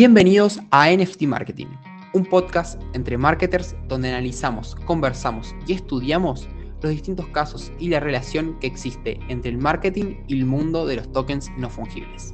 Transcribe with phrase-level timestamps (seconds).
[0.00, 1.66] Bienvenidos a NFT Marketing,
[2.14, 6.48] un podcast entre marketers donde analizamos, conversamos y estudiamos
[6.82, 10.94] los distintos casos y la relación que existe entre el marketing y el mundo de
[10.94, 12.32] los tokens no fungibles.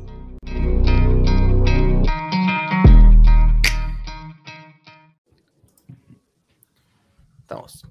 [7.39, 7.87] Estamos.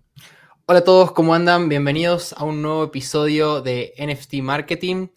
[0.67, 1.67] Hola a todos, ¿cómo andan?
[1.67, 5.07] Bienvenidos a un nuevo episodio de NFT Marketing.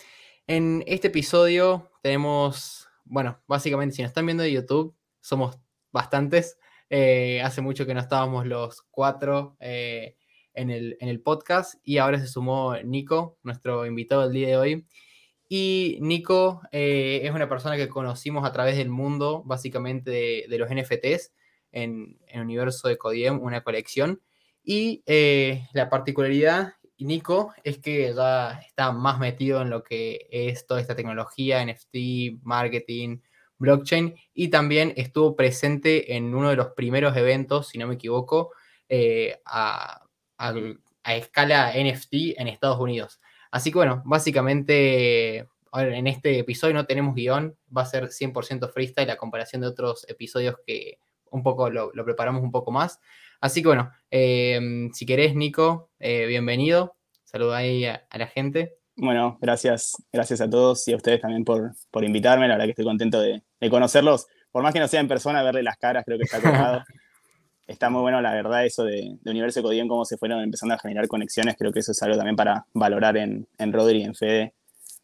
[0.47, 5.59] En este episodio tenemos, bueno, básicamente si nos están viendo de YouTube, somos
[5.93, 6.59] bastantes.
[6.91, 10.17] Eh, hace mucho que no estábamos los cuatro eh,
[10.55, 14.57] en, el, en, el, podcast y ahora se sumó Nico, nuestro invitado del día de
[14.57, 14.87] hoy.
[15.49, 20.69] Y Nico eh, es una persona que conocimos a través del mundo, básicamente de, los
[20.71, 21.33] NFTs
[21.73, 24.21] en el universo de Codiem, una colección.
[24.63, 25.05] Y
[25.73, 26.73] la particularidad,
[27.05, 32.43] Nico, es que ya está más metido en lo que es toda esta tecnología, NFT,
[32.43, 33.19] marketing,
[33.59, 38.53] blockchain, y también estuvo presente en uno de los primeros eventos, si no me equivoco,
[38.89, 40.03] eh, a,
[40.39, 43.21] a, escala NFT en Estados Unidos.
[43.51, 49.07] Así que bueno, básicamente en este episodio no tenemos guion, va a ser 100% freestyle
[49.07, 50.99] la comparación de otros episodios que
[51.31, 53.01] un poco lo, lo preparamos un poco más.
[53.41, 56.97] Así que bueno, eh, si querés, Nico, eh, bienvenido.
[57.25, 58.77] Saluda ahí a, la gente.
[58.97, 62.49] Bueno, gracias, gracias a todos y a ustedes también por, por invitarme.
[62.49, 64.27] La verdad que estoy contento de, conocerlos.
[64.51, 66.83] Por más que no sea en persona, verle las caras, creo que está colgado.
[67.67, 70.79] está muy bueno, la verdad, eso de, de Universo Codien, cómo se fueron empezando a
[70.79, 71.57] generar conexiones.
[71.59, 74.55] Creo que eso es algo también para valorar en, en Rodri y en Fede.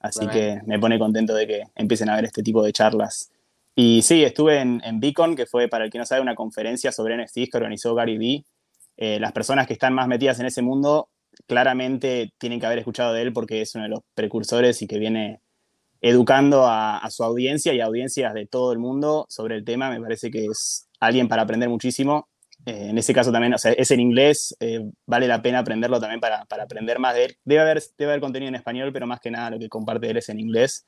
[0.01, 3.31] Así que me pone contento de que empiecen a ver este tipo de charlas
[3.75, 7.17] y sí, estuve en, Beacon, que fue, para el que no sabe, una conferencia sobre
[7.17, 8.45] NFTs que organizó Gary Vee.
[8.97, 11.09] Eh, las personas que están más metidas en ese mundo
[11.47, 14.99] claramente tienen que haber escuchado de él porque es uno de los precursores y que
[14.99, 15.41] viene
[16.03, 19.89] educando a, su audiencia y a audiencias de todo el mundo sobre el tema.
[19.89, 22.29] Me parece que es alguien para aprender muchísimo.
[22.67, 25.99] Eh, en ese caso también, o sea, es en inglés, eh, vale la pena aprenderlo
[25.99, 27.37] también para, para, aprender más de él.
[27.45, 30.19] Debe haber, debe haber contenido en español, pero más que nada lo que comparte él
[30.19, 30.87] es en inglés.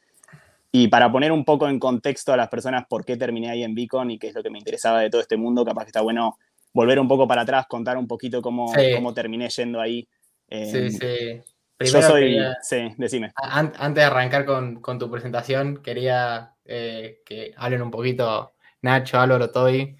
[0.76, 3.76] Y para poner un poco en contexto a las personas por qué terminé ahí en
[3.76, 6.00] Beacon y qué es lo que me interesaba de todo este mundo, capaz que está
[6.00, 6.36] bueno
[6.72, 10.08] volver un poco para atrás, contar un poquito cómo, cómo terminé yendo ahí.
[10.50, 11.40] sí, sí.
[11.76, 13.32] Primero yo soy, sí, decime.
[13.36, 19.50] Antes de arrancar con, con tu presentación, quería eh, que hablen un poquito Nacho, Álvaro,
[19.52, 19.96] Toy,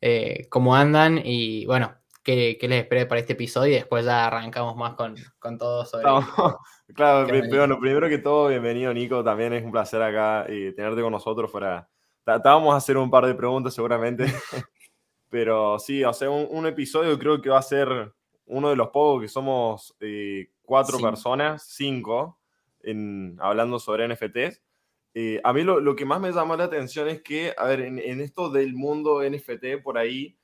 [0.00, 4.26] eh, cómo andan y bueno, qué, qué, les esperé para este episodio y después ya
[4.26, 6.04] arrancamos más con, con todo sobre...
[6.94, 11.12] Claro, bueno, primero que todo, bienvenido Nico, también es un placer acá y tenerte con
[11.12, 11.88] nosotros fuera.
[12.24, 14.26] Vamos a hacer un par de preguntas seguramente,
[15.30, 18.12] pero sí, o sea, un, episodio creo que va a ser
[18.44, 22.38] uno de los pocos que somos eh, cuatro personas, cinco,
[22.82, 24.62] en, hablando sobre NFTs.
[25.14, 28.20] Eh, a mí lo, que más me llamó la atención es que, a ver, en,
[28.20, 30.38] esto del mundo NFT por ahí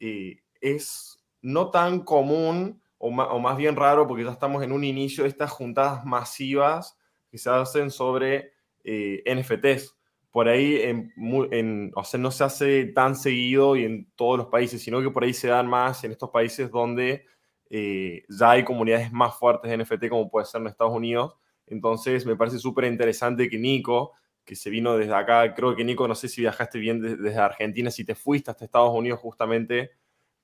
[0.00, 5.24] eh, es no tan común o, más bien raro, porque ya estamos en un inicio
[5.24, 6.96] de estas juntadas masivas
[7.28, 8.52] que se hacen sobre
[8.84, 9.96] eh, NFTs.
[10.30, 14.80] Por ahí en, o sea, no se hace tan seguido y en todos los países,
[14.80, 17.26] sino que por ahí se dan más en estos países donde
[17.68, 21.34] eh, ya hay comunidades más fuertes de NFT, como puede ser en Estados Unidos.
[21.66, 24.12] Entonces, me parece súper interesante que Nico,
[24.44, 27.90] que se vino desde acá, creo que Nico, no sé si viajaste bien desde Argentina,
[27.90, 29.90] si te fuiste hasta Estados Unidos justamente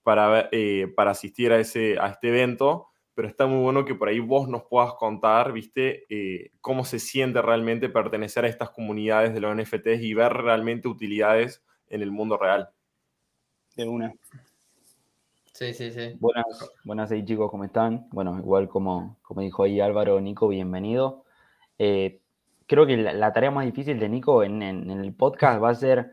[0.03, 4.09] para, eh, para asistir a, ese, a este evento, pero está muy bueno que por
[4.09, 9.35] ahí vos nos puedas contar, viste, eh, cómo se siente realmente pertenecer a estas comunidades
[9.35, 12.71] de los NFTs y ver realmente utilidades en el mundo real.
[13.75, 14.15] De una.
[15.53, 16.15] Sí, sí, sí.
[16.21, 18.07] Buenas, buenas ahí chicos, ¿cómo están?
[18.11, 21.25] Bueno, igual como, como dijo ahí Álvaro, Nico, bienvenido.
[21.77, 22.21] Eh,
[22.69, 26.13] creo que la, tarea más difícil de Nico en, en, el podcast va a ser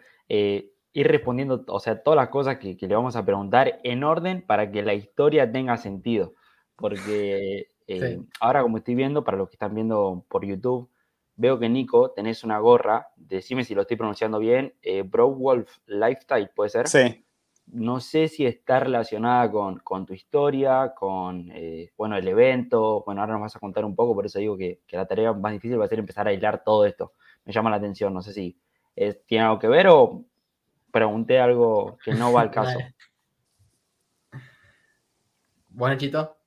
[0.95, 4.71] ir respondiendo, o sea, todas las cosas que, le vamos a preguntar en orden para
[4.71, 6.33] que la historia tenga sentido.
[6.77, 10.89] Porque eh, ahora como estoy viendo, para los que están viendo por YouTube,
[11.35, 15.79] veo que Nico, tenés una gorra, decime si lo estoy pronunciando bien, eh, Bro Wolf
[15.85, 16.87] Lifestyle, ¿puede ser?
[16.87, 17.25] Sí.
[17.67, 23.33] No sé si está relacionada con, tu historia, con, eh, bueno, el evento, bueno, ahora
[23.33, 25.77] nos vas a contar un poco, por eso digo que, que, la tarea más difícil
[25.77, 27.11] va a ser empezar a hilar todo esto.
[27.43, 28.57] Me llama la atención, no sé si
[29.25, 30.23] tiene algo que ver o
[30.95, 32.79] pregunté algo que no va al caso.
[35.67, 36.37] Bueno, Chito.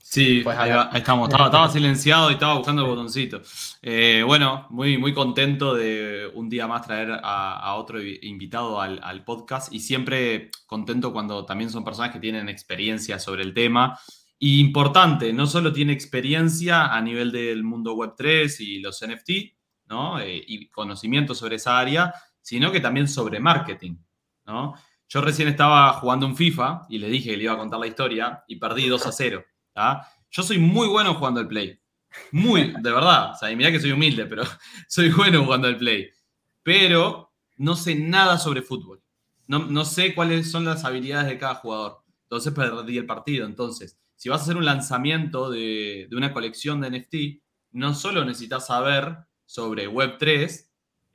[0.00, 1.28] Sí, pues ahí, estamos.
[1.28, 3.42] Estaba, silenciado y estaba buscando el botoncito.
[3.82, 9.72] Eh, bueno, muy, muy contento de un día más traer a, otro invitado al, podcast
[9.72, 13.98] y siempre contento cuando también son personas que tienen experiencia sobre el tema.
[14.38, 19.30] Y importante, no solo tiene experiencia a nivel del mundo Web3 y los NFT,
[19.88, 20.20] ¿no?
[20.20, 22.14] Eh, y conocimiento sobre esa área,
[22.46, 23.96] sino que también sobre marketing,
[24.44, 24.72] ¿no?
[25.08, 27.88] Yo recién estaba jugando un FIFA y le dije que le iba a contar la
[27.88, 29.44] historia y perdí 2 a 0.
[30.30, 31.76] Yo soy muy bueno jugando al play.
[32.30, 33.32] Muy, de verdad.
[33.32, 34.44] O sea, y mirá que soy humilde, pero
[34.88, 36.08] soy bueno jugando al play.
[36.62, 39.02] Pero no sé nada sobre fútbol.
[39.48, 42.04] No, no sé cuáles son las habilidades de cada jugador.
[42.22, 43.44] Entonces perdí el partido.
[43.44, 47.42] Entonces, si vas a hacer un lanzamiento de, de una colección de NFT,
[47.72, 49.16] no solo necesitas saber
[49.46, 50.66] sobre Web3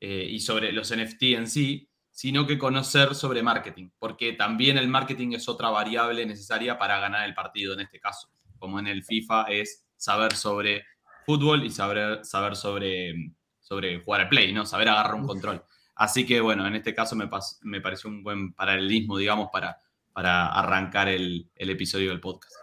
[0.03, 4.88] eh, y sobre los NFT en sí, sino que conocer sobre marketing, porque también el
[4.88, 9.03] marketing es otra variable necesaria para ganar el partido en este caso, como en el
[9.03, 10.83] FIFA es saber sobre
[11.24, 13.13] fútbol y saber, saber sobre,
[13.59, 14.65] sobre jugar al play, ¿no?
[14.65, 15.63] Saber agarrar un control.
[15.94, 17.30] Así que bueno, en este caso me,
[17.62, 19.77] me pareció un buen paralelismo, digamos, para,
[20.13, 22.56] para arrancar el, el episodio del podcast.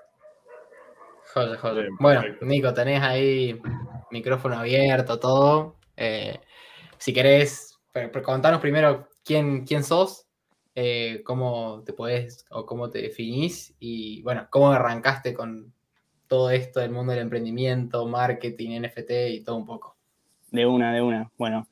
[1.32, 1.88] Joder, joder.
[2.00, 3.60] Bueno, Nico, tenés ahí
[4.10, 5.76] micrófono abierto, todo.
[5.96, 6.40] Eh,
[6.98, 7.78] si querés,
[8.22, 10.26] contanos primero quién, quién sos,
[10.74, 15.72] eh, cómo te podés o cómo te definís y, bueno, cómo arrancaste con
[16.28, 19.96] todo esto del mundo del emprendimiento, marketing, NFT y todo un poco.
[20.50, 21.30] De una, de una.
[21.36, 21.66] Bueno,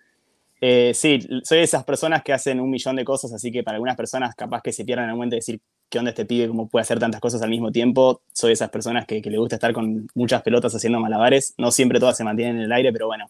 [0.61, 3.77] eh, sí, soy de esas personas que hacen un millón de cosas, así que para
[3.77, 6.69] algunas personas capaz que se pierdan el momento de decir qué onda este pibe, cómo
[6.69, 8.23] puede hacer tantas cosas al mismo tiempo.
[8.33, 11.55] Soy de esas personas que, le gusta estar con muchas pelotas haciendo malabares.
[11.59, 13.27] No siempre todas se mantienen en el aire, pero bueno,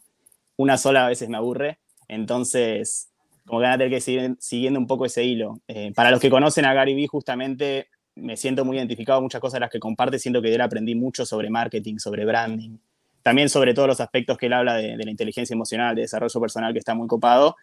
[0.56, 1.78] una sola a veces me aburre.
[2.08, 3.11] Entonces,
[3.47, 5.61] como que van a tener que seguir siguiendo un poco ese hilo.
[5.69, 9.55] Eh, para los que conocen a Gary Vee, justamente me siento muy identificado muchas cosas
[9.55, 10.19] de las que comparte.
[10.19, 12.79] Siento que de él aprendí mucho sobre marketing, sobre branding,
[13.23, 16.73] también sobre todos los aspectos que él habla de, la inteligencia emocional, de desarrollo personal,
[16.73, 17.56] que está muy copado.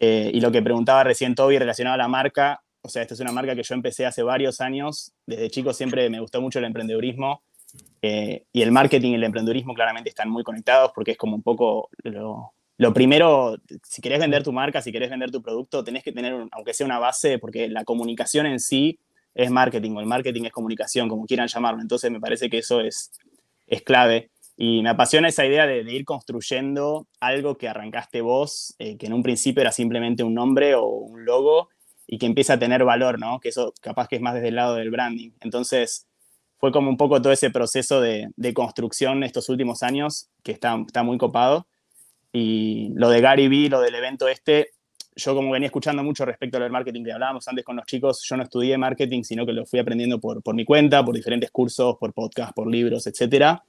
[0.00, 3.20] Eh, y lo que preguntaba recién Toby relacionado a la marca, o sea, esta es
[3.20, 5.12] una marca que yo empecé hace varios años.
[5.26, 7.42] Desde chico siempre me gustó mucho el emprendedurismo.
[8.02, 11.42] Eh, y el marketing y el emprendedurismo claramente están muy conectados porque es como un
[11.42, 16.02] poco lo, lo primero, si querés vender tu marca, si querés vender tu producto, tenés
[16.02, 18.98] que tener, aunque sea una base, porque la comunicación en sí
[19.34, 21.80] es marketing, o el marketing es comunicación, como quieran llamarlo.
[21.80, 23.12] Entonces me parece que eso es,
[23.66, 24.30] es clave.
[24.56, 29.12] Y me apasiona esa idea de, ir construyendo algo que arrancaste vos, eh, que en
[29.12, 31.68] un principio era simplemente un nombre o un logo,
[32.06, 33.40] y que empieza a tener valor, ¿no?
[33.40, 35.30] Que eso capaz que es más desde el lado del branding.
[35.40, 36.06] Entonces,
[36.58, 41.02] fue como un poco todo ese proceso de, construcción estos últimos años, que está, está
[41.02, 41.66] muy copado.
[42.34, 44.70] Y lo de Gary Vee, lo del evento este,
[45.14, 48.36] yo como venía escuchando mucho respecto al marketing que hablábamos antes con los chicos, yo
[48.36, 51.96] no estudié marketing, sino que lo fui aprendiendo por, por mi cuenta, por diferentes cursos,
[51.98, 53.62] por podcast, por libros, etcétera.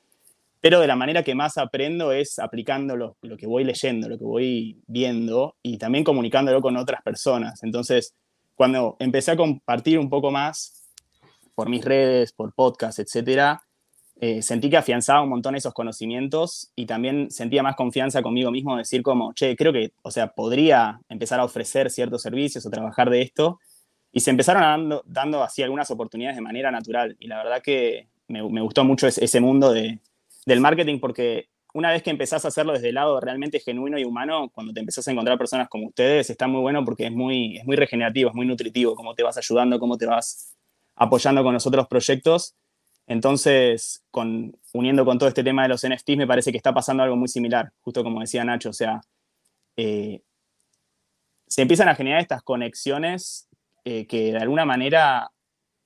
[0.62, 4.24] Pero de la manera que más aprendo es aplicando lo, que voy leyendo, lo que
[4.24, 7.62] voy viendo y también comunicándolo con otras personas.
[7.62, 8.16] Entonces,
[8.56, 10.90] cuando empecé a compartir un poco más
[11.54, 13.62] por mis redes, por podcast, etcétera,
[14.20, 18.78] eh, sentí que afianzaba un montón esos conocimientos y también sentía más confianza conmigo mismo,
[18.78, 23.10] decir como, che, creo que, o sea, podría empezar a ofrecer ciertos servicios o trabajar
[23.10, 23.60] de esto.
[24.12, 27.18] Y se empezaron dando, dando así algunas oportunidades de manera natural.
[27.20, 30.00] Y la verdad que me, me gustó mucho ese, ese mundo de,
[30.46, 34.06] del marketing porque una vez que empezás a hacerlo desde el lado realmente genuino y
[34.06, 37.58] humano, cuando te empezás a encontrar personas como ustedes, está muy bueno porque es muy,
[37.58, 40.56] es muy regenerativo, es muy nutritivo, cómo te vas ayudando, cómo te vas
[40.96, 42.56] apoyando con los otros proyectos.
[43.08, 44.04] Entonces,
[44.74, 47.28] uniendo con todo este tema de los NFTs, me parece que está pasando algo muy
[47.28, 49.02] similar, justo como decía Nacho, o sea,
[49.78, 50.22] eh,
[51.48, 53.48] se empiezan a generar estas conexiones
[53.84, 55.30] eh, que de alguna manera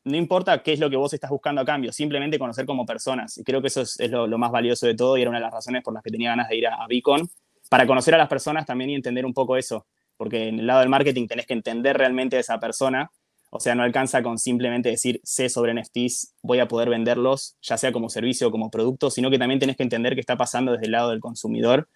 [0.06, 3.38] no importa qué es lo que vos estás buscando a cambio, simplemente conocer como personas.
[3.38, 5.54] Y creo que eso es, lo, más valioso de todo y era una de las
[5.54, 7.30] razones por las que tenía ganas de ir a, Beacon,
[7.70, 9.86] para conocer a las personas también y entender un poco eso.
[10.18, 13.12] Porque en el lado del marketing tenés que entender realmente a esa persona.
[13.50, 17.78] O sea, no alcanza con simplemente decir, sé sobre NFTs, voy a poder venderlos, ya
[17.78, 20.74] sea como servicio o como producto, sino que también tenés que entender qué está pasando
[20.74, 21.88] desde el lado del consumidor,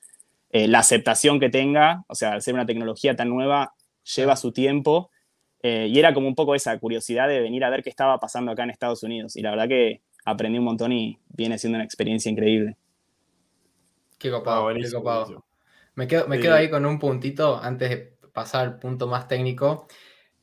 [0.49, 3.73] eh, la aceptación que tenga, o sea, al ser una tecnología tan nueva,
[4.15, 5.09] lleva su tiempo
[5.63, 8.51] eh, y era como un poco esa curiosidad de venir a ver qué estaba pasando
[8.51, 9.35] acá en Estados Unidos.
[9.35, 12.77] Y la verdad que aprendí un montón y viene siendo una experiencia increíble.
[14.19, 15.43] Qué copado, qué copado.
[15.95, 19.87] Me quedo, me quedo ahí con un puntito antes de pasar al punto más técnico.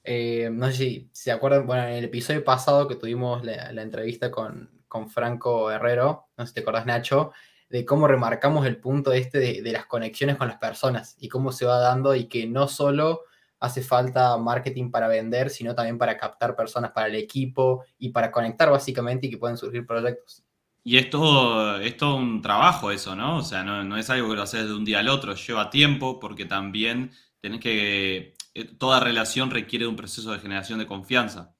[0.02, 4.30] Eh, no sé si se acuerdan, bueno, en el episodio pasado que tuvimos la, entrevista
[4.30, 7.33] con, con, Franco Herrero, no sé si te acordás, Nacho,
[7.69, 11.52] de cómo remarcamos el punto este de, de, las conexiones con las personas y cómo
[11.52, 13.23] se va dando y que no solo
[13.61, 18.33] hace falta marketing para vender, sino también para captar personas para el equipo y para
[18.33, 20.42] conectar básicamente y que pueden surgir proyectos.
[20.83, 23.37] Y es todo, es todo un trabajo eso, ¿no?
[23.37, 26.19] O sea, no, es algo que lo haces de un día al otro, lleva tiempo
[26.19, 28.35] porque también tenés que,
[28.78, 31.54] toda relación requiere de un proceso de generación de confianza.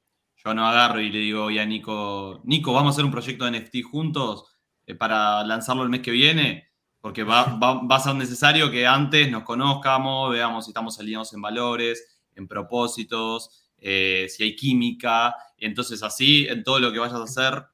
[0.45, 3.45] Yo no agarro y le digo oye a Nico, Nico, vamos a hacer un proyecto
[3.45, 4.57] de NFT juntos
[4.87, 6.69] eh, para lanzarlo el mes que viene.
[7.01, 11.41] porque va, va, a ser necesario que antes nos conozcamos, veamos si estamos alineados en
[11.41, 15.35] valores, en propósitos, eh, si hay química.
[15.57, 17.65] Entonces así, en todo lo que vayas a hacer,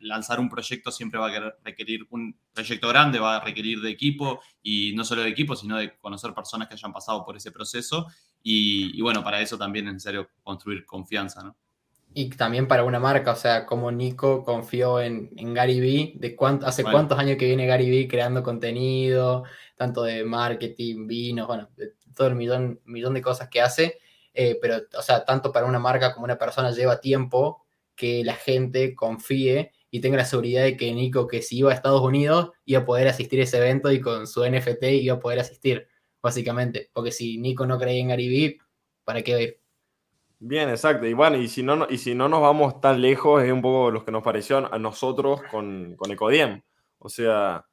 [0.00, 4.40] lanzar un proyecto siempre va a requerir un proyecto grande, va a requerir de equipo
[4.62, 8.06] y no solo de equipo, sino de conocer personas que hayan pasado por ese proceso.
[8.42, 11.56] Y, bueno, para eso también es necesario construir confianza, ¿no?
[12.14, 16.66] Y también para una marca, o sea, como Nico confió en, Gary Vee, de cuánto,
[16.66, 19.44] hace cuántos años que viene Gary Vee creando contenido,
[19.76, 21.70] tanto de marketing, vinos, bueno,
[22.14, 23.98] todo el millón, millón de cosas que hace,
[24.34, 28.34] eh, pero, o sea, tanto para una marca como una persona lleva tiempo que la
[28.34, 32.50] gente confíe y tenga la seguridad de que Nico, que si iba a Estados Unidos,
[32.64, 35.86] iba a poder asistir a ese evento y con su NFT iba a poder asistir,
[36.22, 36.90] básicamente.
[36.92, 38.58] Porque si Nico no creía en Gary
[39.04, 39.60] ¿para qué ir?
[40.38, 41.06] Bien, exacto.
[41.06, 43.90] Y bueno, y si no, y si no nos vamos tan lejos, es un poco
[43.90, 46.62] lo que nos pareció a nosotros con, con Ecodiem.
[46.98, 47.66] O sea,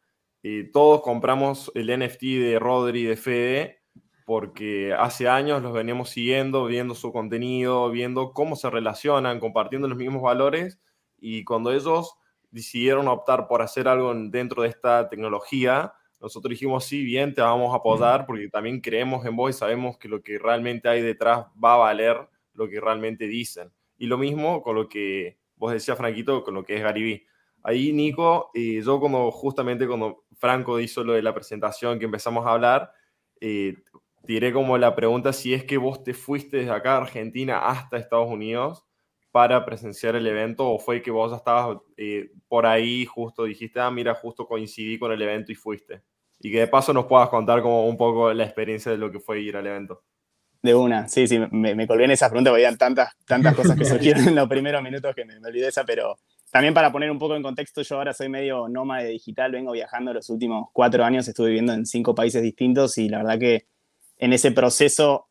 [0.71, 3.79] todos compramos el NFT de Rodri de Fede
[4.25, 9.97] porque hace años los veníamos siguiendo, viendo su contenido, viendo cómo se relacionan, compartiendo los
[9.97, 10.79] mismos valores.
[11.17, 12.13] Y cuando ellos
[12.51, 17.73] decidieron optar por hacer algo dentro de esta tecnología, nosotros dijimos, sí, bien, te vamos
[17.73, 21.45] a apoyar porque también creemos en vos y sabemos que lo que realmente hay detrás
[21.63, 22.17] va a valer
[22.53, 23.71] lo que realmente dicen.
[23.97, 27.25] Y lo mismo con lo que vos decías, Franquito, con lo que es Garibí.
[27.63, 32.45] Ahí, Nico, eh, yo como justamente cuando Franco hizo lo de la presentación que empezamos
[32.45, 32.91] a hablar,
[33.41, 33.75] eh,
[34.25, 38.29] tiré como la pregunta si es que vos te fuiste desde acá, Argentina, hasta Estados
[38.29, 38.88] Unidos
[39.31, 43.91] para presenciar el evento o fue que vos estabas eh, por ahí justo, dijiste, ah,
[43.91, 46.01] mira, justo coincidí con el evento y fuiste.
[46.39, 49.19] Y que de paso nos puedas contar como un poco la experiencia de lo que
[49.19, 50.03] fue ir al evento.
[50.61, 53.77] De una, sí, sí, me, me colgué en esas preguntas porque habían tantas, tantas cosas
[53.77, 56.17] que surgieron en los primeros minutos que me, me, olvidé esa, pero
[56.51, 60.13] también para poner un poco en contexto, yo ahora soy medio nómade digital, vengo viajando
[60.13, 63.67] los últimos cuatro años, estuve viviendo en cinco países distintos y la verdad que
[64.17, 65.28] en ese proceso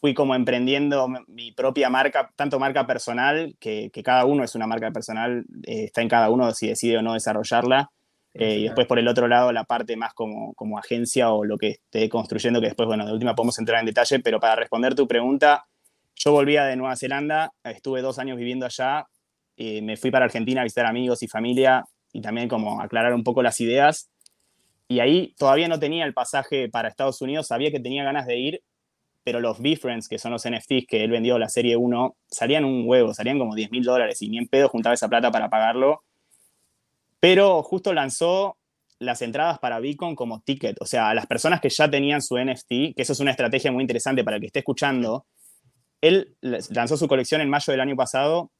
[0.00, 4.66] fui como emprendiendo mi propia marca, tanto marca personal, que, que cada uno es una
[4.66, 7.90] marca personal, eh, está en cada uno si decide o no desarrollarla,
[8.34, 11.58] eh, y después por el otro lado la parte más como, como agencia o lo
[11.58, 14.94] que esté construyendo, que después, bueno, de última podemos entrar en detalle, pero para responder
[14.94, 15.64] tu pregunta,
[16.14, 19.06] yo volvía de Nueva Zelanda, estuve dos años viviendo allá,
[19.56, 23.24] eh, me fui para Argentina a visitar amigos y familia y también como aclarar un
[23.24, 24.08] poco las ideas.
[24.86, 28.38] Y ahí todavía no tenía el pasaje para Estados Unidos, sabía que tenía ganas de
[28.38, 28.62] ir,
[29.28, 32.84] pero los B-Friends, que son los NFTs que él vendió la serie 1, salían un
[32.86, 36.02] huevo, salían como 10 mil dólares y ni en pedo juntaba esa plata para pagarlo.
[37.20, 38.56] Pero justo lanzó
[38.98, 42.38] las entradas para Beacon como ticket, o sea, a las personas que ya tenían su
[42.38, 45.26] NFT, que eso es una estrategia muy interesante para el que esté escuchando,
[46.00, 48.50] él lanzó su colección en mayo del año pasado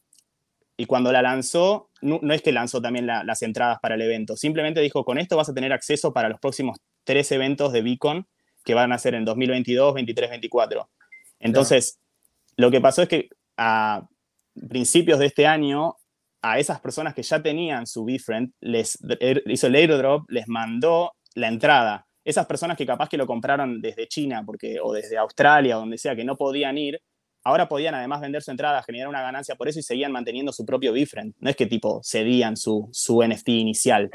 [0.77, 4.83] y cuando la lanzó, no, es que lanzó también las entradas para el evento, simplemente
[4.83, 8.27] dijo, con esto vas a tener acceso para los próximos tres eventos de Beacon
[8.69, 10.91] que van a ser en 2022, 23, 24.
[11.41, 11.99] Entonces,
[12.59, 14.07] lo que pasó es que a
[14.69, 15.97] principios de este año
[16.43, 21.15] a esas personas que ya tenían su BeFriend, les er, hizo el airdrop, les mandó
[21.35, 22.07] la entrada.
[22.23, 25.97] Esas personas que capaz que lo compraron desde China porque, o desde Australia, o donde
[25.97, 27.01] sea, que no podían ir,
[27.45, 30.67] ahora podían además vender su entrada, generar una ganancia por eso y seguían manteniendo su
[30.67, 31.35] propio BeFriend.
[31.41, 34.11] No es que tipo cedían su, su NFT inicial.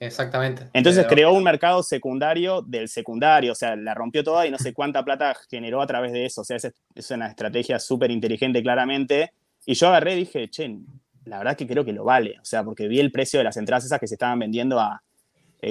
[0.00, 0.68] Exactamente.
[0.72, 4.74] Entonces creó un mercado secundario del secundario, o sea, la rompió toda y no sé
[4.74, 6.42] cuánta plata generó a través de eso.
[6.42, 9.32] O sea, es, es una estrategia súper inteligente claramente.
[9.66, 10.78] Y yo agarré y dije, che,
[11.24, 12.36] la verdad que creo que lo vale.
[12.40, 15.02] O sea, porque vi el precio de las entradas esas que se estaban vendiendo a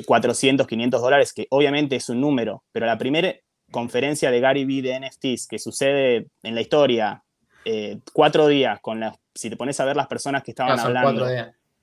[0.06, 3.36] 400, eh, 500 dólares, que obviamente es un número, pero la primera
[3.74, 7.24] conferencia de Gary Vee de NFTs que sucede en la historia,
[7.66, 11.28] eh, cuatro días, con las, si te pones a ver las personas que estaban hablando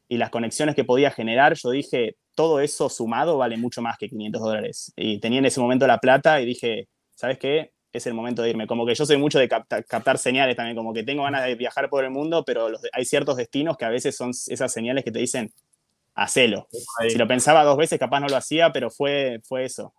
[0.09, 4.09] y las conexiones que podía generar, yo dije, todo eso sumado vale mucho más que
[4.09, 4.93] 500 dólares.
[4.97, 7.73] Y tenía en ese momento la plata y dije, ¿sabes qué?
[7.93, 8.67] es el momento de irme.
[8.67, 11.89] Como que yo soy mucho de captar, señales también, como que tengo ganas de viajar
[11.91, 15.19] por el mundo, pero hay ciertos destinos que a veces son esas señales que te
[15.19, 15.53] dicen,
[16.15, 16.69] hacelo.
[17.09, 19.93] Si lo pensaba dos veces, capaz no lo hacía, pero fue, fue eso.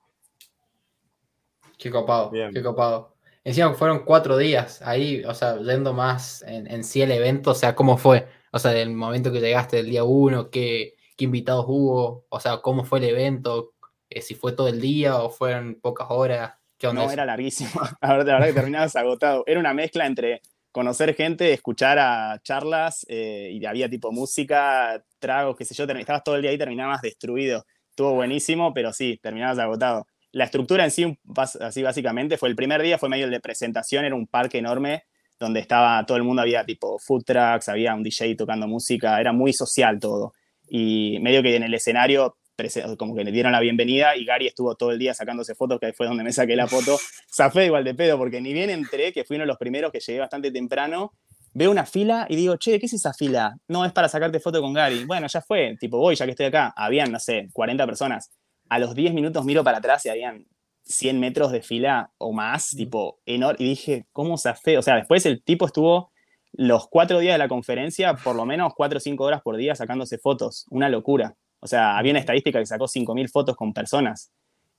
[1.82, 3.16] Qué copado, qué copado.
[3.44, 7.74] Encima fueron cuatro días ahí, o sea, yendo más en, sí el evento, o sea,
[7.74, 8.28] ¿cómo fue?
[8.52, 12.26] O sea, del momento que llegaste, del día uno, ¿qué, qué invitados hubo?
[12.30, 13.74] O sea, ¿cómo fue el evento?
[14.10, 16.52] Eh, si fue todo el día o fueron pocas horas
[16.92, 17.70] no, era larguísimo.
[18.02, 19.44] La verdad, la verdad que terminabas agotado.
[19.46, 25.58] Era una mezcla entre conocer gente, escuchar a charlas eh, y había tipo música, tragos,
[25.58, 25.84] qué sé yo.
[25.84, 27.66] Estabas todo el día ahí y terminabas destruido.
[27.90, 30.08] Estuvo buenísimo, pero sí, terminabas agotado.
[30.32, 31.18] La estructura en sí,
[31.60, 35.04] así básicamente, fue el primer día, fue medio de presentación, era un parque enorme
[35.40, 39.34] donde estaba todo el mundo, había tipo food trucks, había un DJ tocando música, era
[39.34, 40.34] muy social todo.
[40.70, 42.38] Y medio que en el escenario
[42.98, 45.94] como que le dieron la bienvenida y Gary estuvo todo el día sacándose fotos, que
[45.94, 46.98] fue donde me saqué la foto.
[47.34, 50.00] Zafé igual de pedo, porque ni bien entré, que fui uno de los primeros que
[50.00, 51.14] llegué bastante temprano,
[51.54, 53.56] veo una fila y digo, che, ¿qué es esa fila?
[53.68, 55.06] No, es para sacarte foto con Gary.
[55.06, 56.74] Bueno, ya fue, tipo, voy, ya que estoy acá.
[56.76, 58.32] Habían, no sé, 40 personas.
[58.72, 60.48] A los 10 minutos miro para atrás y habían
[60.86, 63.58] 100 metros de fila o más, tipo, enorme.
[63.60, 64.78] Y dije, ¿cómo zafé?
[64.78, 66.14] O sea, después el tipo estuvo
[66.54, 69.76] los cuatro días de la conferencia, por lo menos cuatro o cinco horas por día
[69.76, 70.68] sacándose fotos.
[70.70, 71.36] Una locura.
[71.60, 74.32] O sea, había una estadística que sacó 5.000 fotos con personas.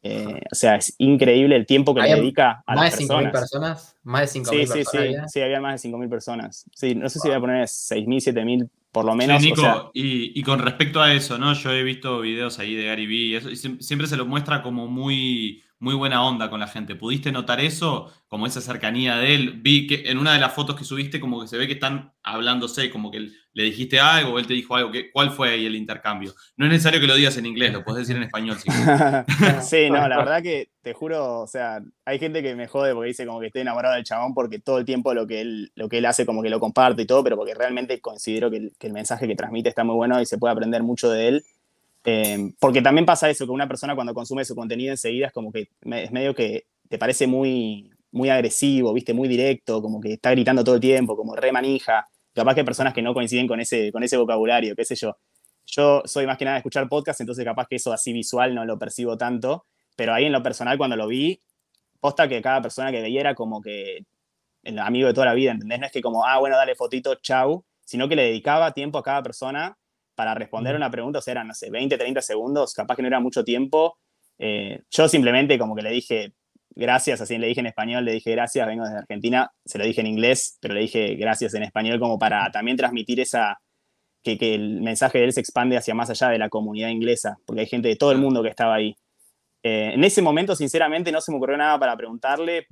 [0.02, 3.24] Eh, o sea, es increíble el tiempo que le dedica a las personas.
[3.24, 3.96] ¿Más de 5.000 personas?
[4.02, 4.90] ¿Más de 5.000 sí, personas?
[4.90, 6.64] Sí, sí, sí, había más de 5.000 personas.
[6.74, 9.42] Sí, no sé si voy a poner 6.000, 7.000 por lo menos.
[9.42, 11.54] Sí, Nico, y, con respecto a eso, ¿no?
[11.54, 14.62] Yo he visto videos ahí de Gary Vee y, eso, y siempre se lo muestra
[14.62, 16.94] como muy, muy buena onda con la gente.
[16.94, 18.12] ¿Pudiste notar eso?
[18.28, 19.60] Como esa cercanía de él.
[19.62, 22.12] Vi que en una de las fotos que subiste, como que se ve que están
[22.22, 24.92] hablándose, como que le dijiste algo, él te dijo algo.
[25.12, 26.34] ¿Cuál fue ahí el intercambio?
[26.56, 28.58] No es necesario que lo digas en inglés, lo puedes decir en español.
[29.60, 33.08] sí, no, la verdad que te juro, o sea, hay gente que me jode porque
[33.08, 35.88] dice como que estoy enamorado del chabón porque todo el tiempo lo que él, lo
[35.88, 38.92] que él hace como que lo comparto y todo, pero porque realmente considero que el
[38.92, 41.44] mensaje que transmite está muy bueno y se puede aprender mucho de él.
[42.04, 45.52] Eh, porque también pasa eso, que una persona cuando consume su contenido enseguida es como
[45.52, 50.30] que es medio que te parece muy, muy agresivo, viste, muy directo, como que está
[50.32, 52.08] gritando todo el tiempo, como re manija.
[52.34, 55.16] Capaz que hay personas que no coinciden con ese, con ese vocabulario, qué sé yo.
[55.66, 58.64] Yo soy más que nada de escuchar podcast, entonces capaz que eso así visual no
[58.64, 59.66] lo percibo tanto,
[59.96, 61.40] pero ahí en lo personal cuando lo vi,
[62.00, 64.04] posta que cada persona que veía era como que
[64.64, 65.80] el amigo de toda la vida, ¿entendés?
[65.80, 69.02] No es que como, ah, bueno, dale fotito, chau, sino que le dedicaba tiempo a
[69.02, 69.76] cada persona
[70.22, 73.08] para responder una pregunta, o sea, eran, no sé, 20, 30 segundos, capaz que no
[73.08, 73.98] era mucho tiempo.
[74.38, 76.34] Eh, yo simplemente como que le dije
[76.76, 80.00] gracias, así le dije en español, le dije gracias, vengo desde Argentina, se lo dije
[80.00, 83.58] en inglés, pero le dije gracias en español como para también transmitir esa,
[84.22, 87.38] que, que el mensaje de él se expande hacia más allá de la comunidad inglesa,
[87.44, 88.94] porque hay gente de todo el mundo que estaba ahí.
[89.64, 92.68] Eh, en ese momento, sinceramente, no se me ocurrió nada para preguntarle,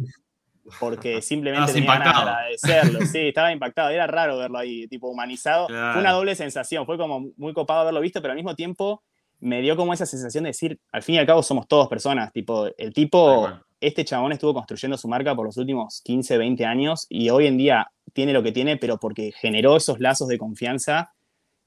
[0.79, 3.07] porque simplemente tenía ganas de agradecerlo.
[3.07, 3.91] Sí, estaba impactado.
[3.91, 5.67] Era raro verlo ahí, tipo humanizado.
[5.67, 6.87] Fue una doble sensación.
[6.87, 9.03] Fue como muy copado haberlo visto, pero al mismo tiempo
[9.41, 12.33] me dio como esa sensación de decir, al fin y al cabo somos todos personas.
[12.33, 13.49] Tipo, el tipo,
[13.81, 17.57] este chabón estuvo construyendo su marca por los últimos 15, 20 años y hoy en
[17.57, 21.13] día tiene lo que tiene, pero porque generó esos lazos de confianza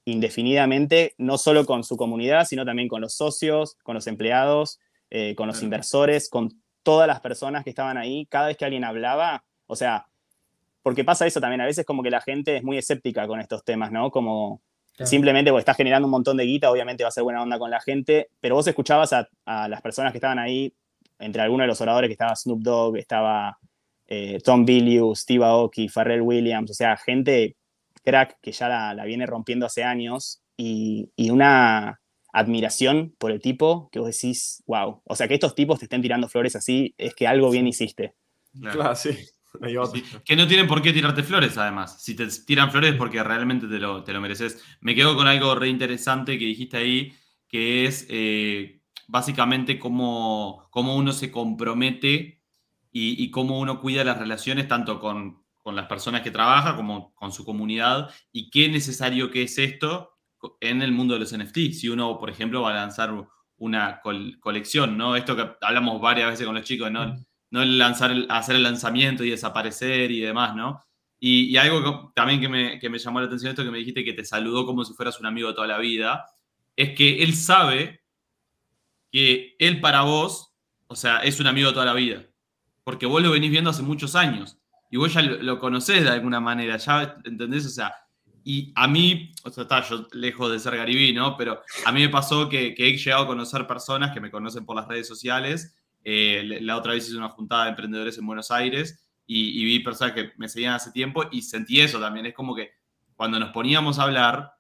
[0.05, 4.79] indefinidamente, no solo con su comunidad, sino también con los socios, con los empleados,
[5.09, 8.83] eh, con los inversores, con todas las personas que estaban ahí, cada vez que alguien
[8.83, 10.07] hablaba, o sea,
[10.81, 13.63] porque pasa eso también, a veces como que la gente es muy escéptica con estos
[13.63, 14.11] temas, ¿no?
[14.11, 14.61] Como
[14.93, 17.71] simplemente porque estás generando un montón de guita, obviamente va a ser buena onda con
[17.71, 20.73] la gente, pero vos escuchabas a, las personas que estaban ahí,
[21.19, 23.57] entre algunos de los oradores que estaba Snoop Dogg, estaba
[24.07, 27.55] eh, Tom Billius, Steve Aoki, Pharrell Williams, o sea, gente
[28.03, 32.01] crack que ya la, viene rompiendo hace años y, y una
[32.33, 36.01] admiración por el tipo que vos decís, wow, o sea, que estos tipos te estén
[36.01, 38.15] tirando flores así, es que algo bien hiciste.
[38.59, 39.11] Claro, sí.
[40.25, 42.01] Que no tienen por qué tirarte flores, además.
[42.01, 44.63] Si te tiran flores es porque realmente te lo, te lo mereces.
[44.81, 47.13] Me quedo con algo re interesante que dijiste ahí,
[47.47, 52.41] que es eh, básicamente cómo, cómo, uno se compromete
[52.91, 57.13] y, y, cómo uno cuida las relaciones tanto con, con las personas que trabaja como
[57.13, 60.12] con su comunidad y qué necesario que es esto
[60.59, 61.71] en el mundo de los NFT.
[61.71, 63.13] Si uno, por ejemplo, va a lanzar
[63.57, 64.01] una
[64.41, 65.15] colección, ¿no?
[65.15, 67.15] Esto que hablamos varias veces con los chicos, ¿no?
[67.51, 70.83] No el lanzar, hacer el lanzamiento y desaparecer y demás, ¿no?
[71.19, 74.11] Y, algo también que me, que me, llamó la atención, esto que me dijiste que
[74.11, 76.25] te saludó como si fueras un amigo de toda la vida,
[76.75, 78.01] es que él sabe
[79.09, 80.53] que él para vos,
[80.87, 82.25] o sea, es un amigo de toda la vida,
[82.83, 84.57] porque vos lo venís viendo hace muchos años
[84.91, 87.65] y vos ya lo, lo conocés de alguna manera, ya, ¿entendés?
[87.67, 87.95] O sea,
[88.43, 91.37] y a mí, o sea, está yo lejos de ser garibí, ¿no?
[91.37, 94.75] Pero a mí me pasó que, he llegado a conocer personas que me conocen por
[94.75, 95.75] las redes sociales.
[96.03, 100.13] Eh, la otra vez hice una juntada de emprendedores en Buenos Aires y, vi personas
[100.13, 102.25] que me seguían hace tiempo y sentí eso también.
[102.25, 102.71] Es como que
[103.15, 104.53] cuando nos poníamos a hablar,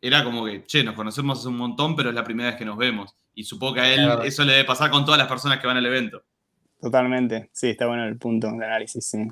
[0.00, 2.64] era como que, che, nos conocemos hace un montón, pero es la primera vez que
[2.64, 3.16] nos vemos.
[3.34, 5.78] Y supongo que a él eso le debe pasar con todas las personas que van
[5.78, 6.22] al evento.
[6.80, 9.28] Totalmente, sí, está bueno el punto de análisis, sí.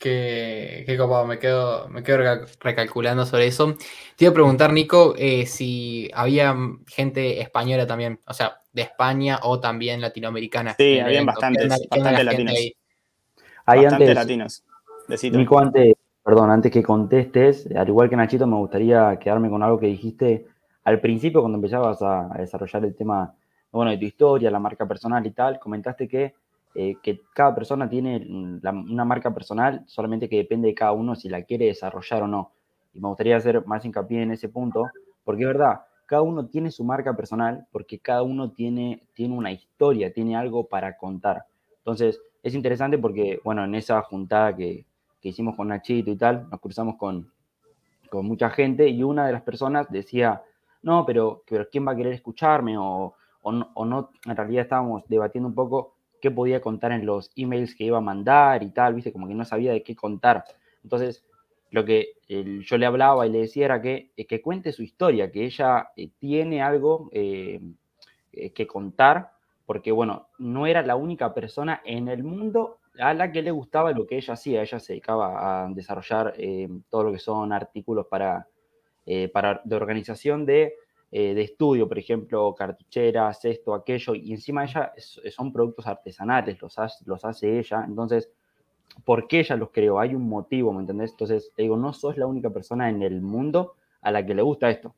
[0.00, 3.76] Qué, qué copado, me quedo, me quedo recalculando sobre eso.
[4.16, 9.40] Te iba a preguntar, Nico, eh, si había gente española también, o sea, de España
[9.42, 10.74] o también latinoamericana.
[10.78, 12.54] Sí, había bastantes, bastante latinos.
[13.66, 14.64] Hay antes, latinos.
[15.32, 19.78] Nico, antes, perdón, antes que contestes, al igual que Nachito, me gustaría quedarme con algo
[19.78, 20.46] que dijiste
[20.84, 23.34] al principio cuando empezabas a, a desarrollar el tema,
[23.70, 26.36] bueno, de tu historia, la marca personal y tal, comentaste que
[26.74, 31.28] eh, que cada persona tiene una marca personal, solamente que depende de cada uno si
[31.28, 32.52] la quiere desarrollar o no.
[32.92, 34.86] Y me gustaría hacer más hincapié en ese punto,
[35.24, 39.52] porque es verdad, cada uno tiene su marca personal porque cada uno tiene, tiene una
[39.52, 41.44] historia, tiene algo para contar.
[41.78, 44.86] Entonces, es interesante porque, bueno, en esa juntada que,
[45.22, 47.30] hicimos con Nachito y tal, nos cruzamos con,
[48.08, 50.42] con mucha gente y una de las personas decía,
[50.82, 52.78] no, pero, pero ¿quién va a querer escucharme?
[52.78, 57.74] O, o no, en realidad estábamos debatiendo un poco qué podía contar en los emails
[57.74, 60.44] que iba a mandar y tal, viste, como que no sabía de qué contar.
[60.82, 61.24] Entonces,
[61.70, 65.30] lo que yo le hablaba y le decía era que, eh, que cuente su historia,
[65.30, 67.60] que ella eh, tiene algo eh,
[68.54, 69.32] que contar,
[69.66, 73.92] porque bueno, no era la única persona en el mundo a la que le gustaba
[73.92, 74.62] lo que ella hacía.
[74.62, 76.34] Ella se dedicaba a desarrollar
[76.88, 78.46] todo lo que son artículos para,
[79.32, 80.74] para de organización de,
[81.10, 84.92] de, estudio, por ejemplo, cartucheras, esto, aquello, y encima ella
[85.30, 87.84] son productos artesanales, los los hace ella.
[87.86, 88.30] Entonces,
[89.04, 91.12] por qué ella los creó, hay un motivo, ¿me entendés?
[91.12, 94.42] Entonces, te digo, no sos la única persona en el mundo a la que le
[94.42, 94.94] gusta esto.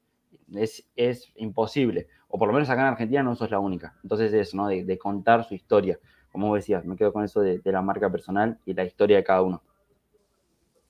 [0.55, 3.95] Es, es imposible, o por lo menos acá en Argentina no sos la única.
[4.03, 4.69] Entonces, eso, ¿no?
[4.69, 5.99] De, contar su historia.
[6.31, 9.43] Como decías, me quedo con eso de, la marca personal y la historia de cada
[9.43, 9.63] uno.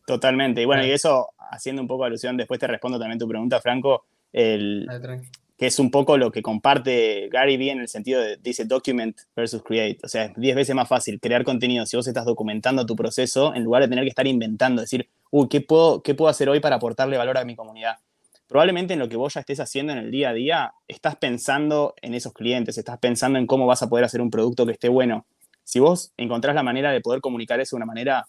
[0.07, 0.63] Totalmente.
[0.63, 4.05] Y bueno, y eso, haciendo un poco alusión, después te respondo también tu pregunta, Franco.
[4.33, 4.87] El,
[5.63, 9.17] que es un poco lo que comparte Gary Vee en el sentido de, dice document
[9.37, 9.99] versus create.
[10.03, 13.55] O sea, es 10 veces más fácil crear contenido si vos estás documentando tu proceso
[13.55, 16.59] en lugar de tener que estar inventando, decir, uy, ¿qué puedo, ¿qué puedo hacer hoy
[16.59, 17.99] para aportarle valor a mi comunidad?
[18.49, 21.95] Probablemente en lo que vos ya estés haciendo en el día a día, estás pensando
[22.03, 24.89] en esos clientes, estás pensando en cómo vas a poder hacer un producto que esté
[24.89, 25.27] bueno.
[25.65, 28.27] Si vos encontrás la manera de poder comunicar eso de una manera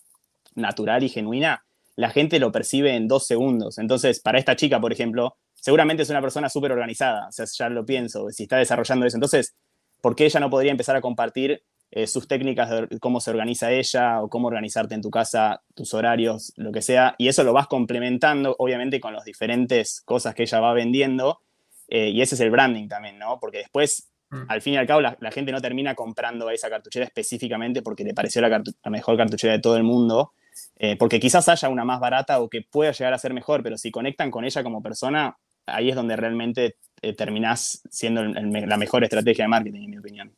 [0.54, 1.64] natural y genuina,
[1.96, 3.80] la gente lo percibe en dos segundos.
[3.80, 7.70] Entonces, para esta chica, por ejemplo, seguramente es una persona súper organizada, o sea, ya
[7.70, 9.16] lo pienso, si está desarrollando eso.
[9.16, 9.56] Entonces,
[10.02, 13.72] ¿por qué ella no podría empezar a compartir eh, sus técnicas de cómo se organiza
[13.72, 17.16] ella o cómo organizarte en tu casa, tus horarios, lo que sea?
[17.18, 21.40] Y eso lo vas complementando, obviamente, con las diferentes cosas que ella va vendiendo.
[21.88, 23.40] Eh, y ese es el branding también, ¿no?
[23.40, 24.42] Porque después, mm.
[24.50, 28.14] al fin y al cabo, la, gente no termina comprando esa cartuchera específicamente porque le
[28.14, 30.34] pareció la, mejor cartuchera de todo el mundo.
[30.76, 33.78] Eh, porque quizás haya una más barata o que pueda llegar a ser mejor, pero
[33.78, 39.04] si conectan con ella como persona, ahí es donde realmente eh, terminás siendo la mejor
[39.04, 40.34] estrategia de marketing, en mi opinión.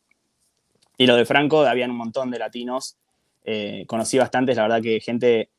[0.98, 2.98] Y lo de Franco, habían un montón de latinos,
[3.44, 5.50] eh, conocí bastantes, la verdad que gente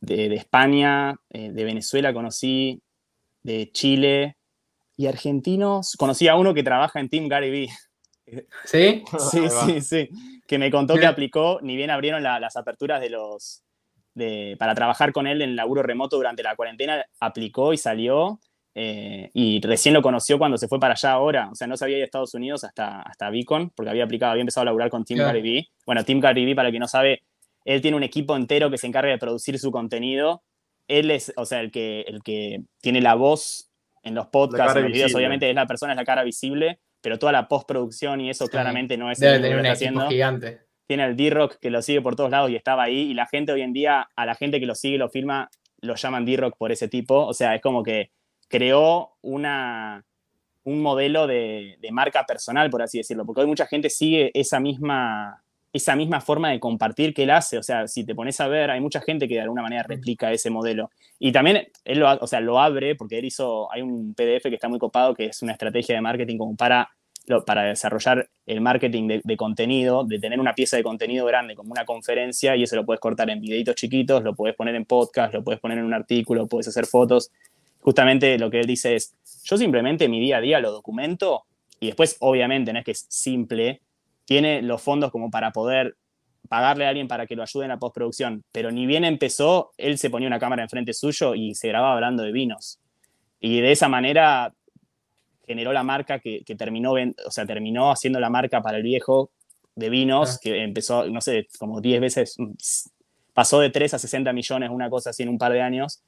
[0.00, 2.82] de, España, eh, de Venezuela conocí,
[3.42, 4.36] de Chile
[4.96, 5.94] y argentinos.
[5.96, 7.70] Conocí a uno que trabaja en Team Gary Vee.
[8.64, 9.02] ¿Sí?
[9.30, 10.08] Sí, sí, sí.
[10.46, 13.62] Que me contó que aplicó, ni bien abrieron las aperturas de los,
[14.58, 18.40] para trabajar con él en laburo remoto durante la cuarentena, aplicó y salió
[18.74, 21.48] eh, y recién lo conoció cuando se fue para allá ahora.
[21.50, 24.32] O sea, no se había ido a Estados Unidos hasta, hasta Beacon, porque había aplicado,
[24.32, 27.22] había empezado a laburar con Tim Gary Bueno, Tim Gary para el que no sabe,
[27.64, 30.42] él tiene un equipo entero que se encarga de producir su contenido.
[30.88, 33.70] Él es, o sea, el que, el que tiene la voz
[34.02, 37.18] en los podcasts, en los videos, obviamente es la persona, es la cara visible, pero
[37.18, 40.60] toda la postproducción y eso claramente no es Debe tener un equipo gigante.
[40.86, 43.52] Tiene el D-Rock que lo sigue por todos lados y estaba ahí, y la gente
[43.52, 45.48] hoy en día, a la gente que lo sigue, lo filma,
[45.80, 47.24] lo llaman D-Rock por ese tipo.
[47.24, 48.10] O sea, es como que
[48.48, 50.04] creó una,
[50.64, 55.42] un modelo de, marca personal, por así decirlo, porque hoy mucha gente sigue esa misma,
[55.72, 57.58] esa misma forma de compartir que él hace.
[57.58, 60.32] O sea, si te pones a ver, hay mucha gente que de alguna manera replica
[60.32, 60.90] ese modelo.
[61.18, 64.54] Y también él lo, o sea, lo abre porque él hizo, hay un PDF que
[64.54, 66.88] está muy copado, que es una estrategia de marketing como para,
[67.46, 71.72] para desarrollar el marketing de, de, contenido, de tener una pieza de contenido grande como
[71.72, 75.34] una conferencia y eso lo puedes cortar en videitos chiquitos, lo puedes poner en podcast,
[75.34, 77.30] lo puedes poner en un artículo, puedes hacer fotos
[77.84, 81.44] justamente lo que él dice es, yo simplemente mi día a día lo documento
[81.78, 83.82] y después obviamente no es que es simple,
[84.24, 85.94] tiene los fondos como para poder
[86.48, 89.98] pagarle a alguien para que lo ayude en la postproducción, pero ni bien empezó, él
[89.98, 92.80] se ponía una cámara enfrente suyo y se grababa hablando de vinos.
[93.38, 94.54] Y de esa manera
[95.46, 99.30] generó la marca que, terminó, o sea, terminó haciendo la marca para el viejo
[99.74, 100.38] de vinos, ah.
[100.42, 102.36] que empezó, no sé, como 10 veces,
[103.34, 106.02] pasó de 3 a 60 millones, una cosa así en un par de años,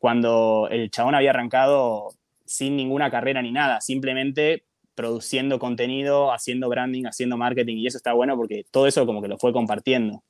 [0.00, 2.08] cuando el chabón había arrancado
[2.46, 8.14] sin ninguna carrera ni nada, simplemente produciendo contenido, haciendo branding, haciendo marketing, y eso está
[8.14, 10.22] bueno porque todo eso como que lo fue compartiendo.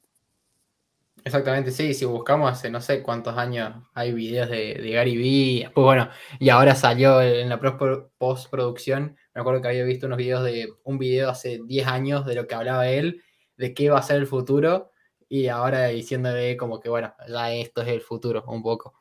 [1.24, 5.84] Exactamente, sí, si buscamos hace no sé cuántos años hay videos de, Gary Vee, después
[5.84, 7.60] bueno, y ahora salió en la
[8.18, 12.34] postproducción, me acuerdo que había visto unos videos de un video hace 10 años de
[12.34, 13.22] lo que hablaba él,
[13.56, 14.90] de qué va a ser el futuro,
[15.28, 18.94] y ahora diciéndole como que bueno, ya esto es el futuro, un poco.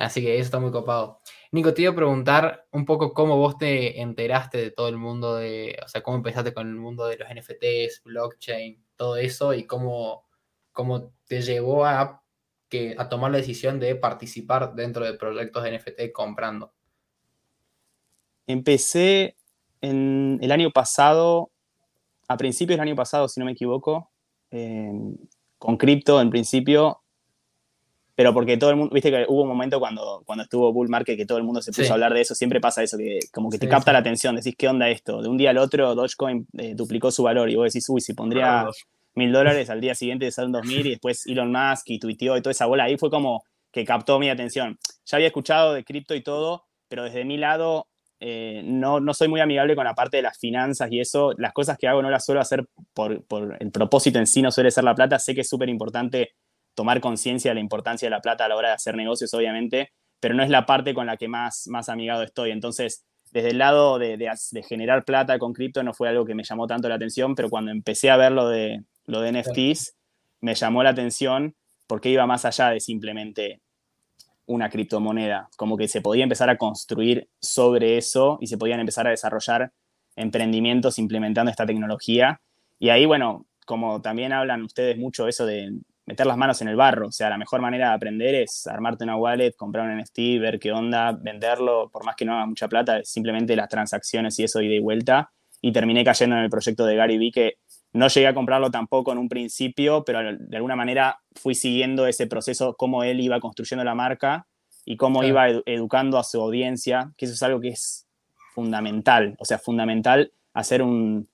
[0.00, 1.20] Así que eso está muy copado.
[1.52, 5.36] Nico, te iba a preguntar un poco cómo vos te enteraste de todo el mundo
[5.36, 9.66] de, o sea, cómo empezaste con el mundo de los NFTs, blockchain, todo eso y
[9.66, 10.24] cómo,
[10.72, 12.22] cómo te llevó a,
[12.70, 16.72] que, a tomar la decisión de participar dentro de proyectos de NFT comprando.
[18.46, 19.36] empecé
[19.82, 21.50] en el año pasado,
[22.26, 24.10] a principios del año pasado, si no me equivoco,
[25.58, 27.02] con cripto en principio,
[28.14, 31.16] pero porque todo el mundo, viste que hubo un momento cuando, cuando estuvo Bull Market
[31.16, 33.50] que todo el mundo se puso a hablar de eso, siempre pasa eso, que como
[33.50, 35.22] que te capta la atención, decís, ¿qué onda esto?
[35.22, 38.14] De un día al otro, Dogecoin eh, duplicó su valor y vos decís, uy, si
[38.14, 38.66] pondría
[39.14, 42.42] mil dólares al día siguiente salen dos mil y después Elon Musk y tuiteó y
[42.42, 43.42] toda esa bola ahí fue como
[43.72, 44.78] que captó mi atención.
[45.06, 47.86] Ya había escuchado de cripto y todo, pero desde mi lado
[48.20, 51.32] eh, no, no soy muy amigable con la parte de las finanzas y eso.
[51.38, 54.50] Las cosas que hago no las suelo hacer por, por el propósito en sí, no
[54.50, 55.18] suele ser la plata.
[55.18, 56.32] Sé que es súper importante
[56.80, 59.92] tomar conciencia de la importancia de la plata a la hora de hacer negocios, obviamente,
[60.18, 62.52] pero no es la parte con la que más, más amigado estoy.
[62.52, 66.42] Entonces, desde el lado de, de, generar plata con cripto no fue algo que me
[66.42, 69.94] llamó tanto la atención, pero cuando empecé a ver lo de, lo de NFTs,
[70.40, 71.54] me llamó la atención
[71.86, 73.60] porque iba más allá de simplemente
[74.46, 79.06] una criptomoneda, como que se podía empezar a construir sobre eso y se podían empezar
[79.06, 79.70] a desarrollar
[80.16, 82.40] emprendimientos implementando esta tecnología.
[82.78, 85.74] Y ahí, bueno, como también hablan ustedes mucho eso de
[86.10, 89.04] meter las manos en el barro, o sea, la mejor manera de aprender es armarte
[89.04, 92.66] una wallet, comprar un NFT, ver qué onda, venderlo, por más que no haga mucha
[92.66, 95.30] plata, simplemente las transacciones y eso ida y vuelta.
[95.60, 97.58] Y terminé cayendo en el proyecto de Gary Vee, que
[97.92, 102.26] no llegué a comprarlo tampoco en un principio, pero de alguna manera fui siguiendo ese
[102.26, 104.48] proceso, cómo él iba construyendo la marca
[104.84, 108.08] y cómo iba educando a su audiencia, que eso es algo que es
[108.52, 111.28] fundamental, o sea, fundamental hacer un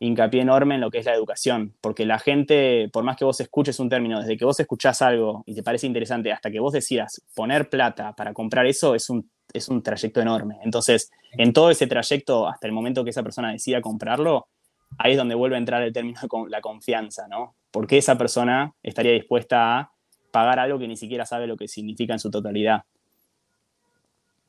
[0.00, 3.38] hincapié enorme en lo que es la educación, porque la gente, por más que vos
[3.40, 6.72] escuches un término, desde que vos escuchás algo y te parece interesante hasta que vos
[6.72, 10.56] decidas poner plata para comprar eso, es un, es un trayecto enorme.
[10.64, 14.48] Entonces, en todo ese trayecto, hasta el momento que esa persona decida comprarlo,
[14.96, 17.54] ahí es donde vuelve a entrar el término de la confianza, ¿no?
[17.70, 19.92] Porque esa persona estaría dispuesta a
[20.30, 22.84] pagar algo que ni siquiera sabe lo que significa en su totalidad.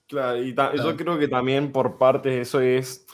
[0.08, 3.06] Claro, y yo creo que también por parte eso es,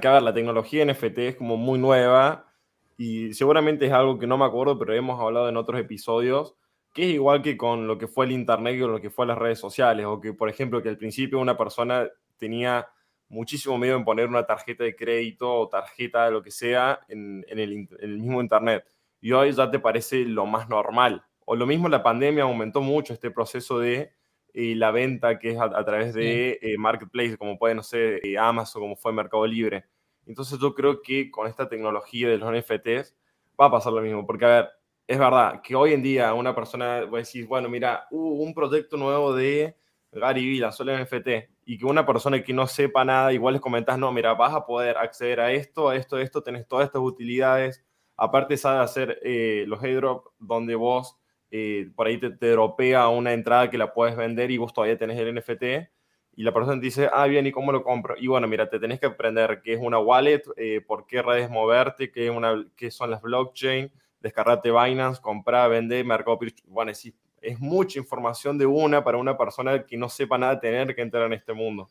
[0.00, 2.52] que a ver, la tecnología NFT es como muy nueva
[2.96, 6.54] y seguramente es algo que no me acuerdo, pero hemos hablado en otros episodios,
[6.92, 9.38] que es igual que con lo que fue el Internet con lo que fue las
[9.38, 12.88] redes sociales, o que, por ejemplo, que al principio una persona tenía
[13.30, 17.44] muchísimo miedo en poner una tarjeta de crédito o tarjeta de lo que sea en,
[17.48, 18.84] el, mismo Internet.
[19.20, 21.24] Y hoy ya te parece lo más normal.
[21.46, 24.12] O lo mismo la pandemia aumentó mucho este proceso de
[24.54, 28.38] eh, la venta que es a, través de eh, Marketplace, como puede, no sé, eh,
[28.38, 29.84] Amazon, como fue Mercado Libre.
[30.26, 33.16] Entonces yo creo que con esta tecnología de los NFTs
[33.60, 34.26] va a pasar lo mismo.
[34.26, 34.70] Porque, a ver,
[35.06, 38.54] es verdad que hoy en día una persona va a decir, bueno, mira, hubo un
[38.54, 39.76] proyecto nuevo de
[40.12, 41.28] Gary Vila, solo NFT,
[41.66, 44.66] y que una persona que no sepa nada, igual les comentas, no, mira, vas a
[44.66, 47.84] poder acceder a esto, a esto, a esto, tenés todas estas utilidades.
[48.16, 51.19] Aparte, sabe hacer eh, los airdrop donde vos
[51.50, 55.18] eh, por ahí te, te una entrada que la puedes vender y vos todavía tenés
[55.18, 55.90] el NFT.
[56.36, 58.14] Y la persona te dice, ah, bien, ¿y cómo lo compro?
[58.16, 61.50] Y bueno, mira, te tenés que aprender qué es una wallet, eh, por qué redes
[61.50, 67.58] moverte, qué, una, qué son las blockchain, descargarte Binance, comprar, vender, Mercado Bueno, sí, es
[67.58, 71.32] mucha información de una para una persona que no sepa nada tener que entrar en
[71.32, 71.88] este mundo.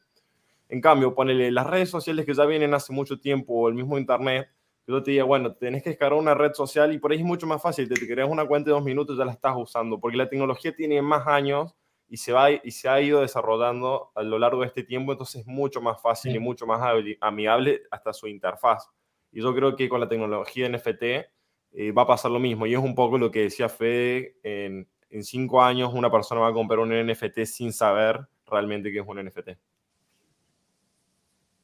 [0.70, 3.98] En cambio, ponele las redes sociales que ya vienen hace mucho tiempo o el mismo
[3.98, 4.50] internet,
[4.92, 7.46] yo te diría, bueno, tenés que descargar una red social y por ahí es mucho
[7.46, 10.18] más fácil, te, creas una cuenta de dos minutos y ya la estás usando, porque
[10.18, 11.76] la tecnología tiene más años
[12.08, 15.42] y se, va, y se ha ido desarrollando a lo largo de este tiempo, entonces
[15.42, 16.82] es mucho más fácil y mucho más
[17.22, 18.90] amigable hasta su interfaz.
[19.32, 22.74] Y yo creo que con la tecnología NFT eh, va a pasar lo mismo, y
[22.74, 26.54] es un poco lo que decía Fede en, en cinco años una persona va a
[26.54, 29.50] comprar un NFT sin saber realmente qué es un NFT.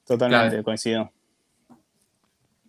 [0.06, 1.12] Totalmente, coincido.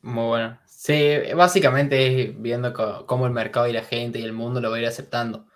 [0.06, 0.60] Muy bueno.
[0.66, 2.72] Sí, básicamente es viendo
[3.06, 5.48] cómo el mercado y la gente y el mundo lo va a ir aceptando.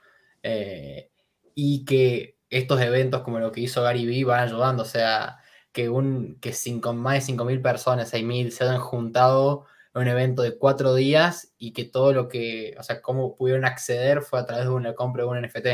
[0.42, 1.10] Eh,
[1.54, 4.82] y que estos eventos como lo que hizo Gary Vee van ayudando.
[4.82, 5.38] O sea,
[5.72, 10.58] que, un, que cinco, más de 5.000 personas, 6.000 se hayan juntado un evento de
[10.58, 14.64] cuatro días y que todo lo que, o sea, cómo pudieron acceder fue a través
[14.64, 15.66] de una compra de un NFT.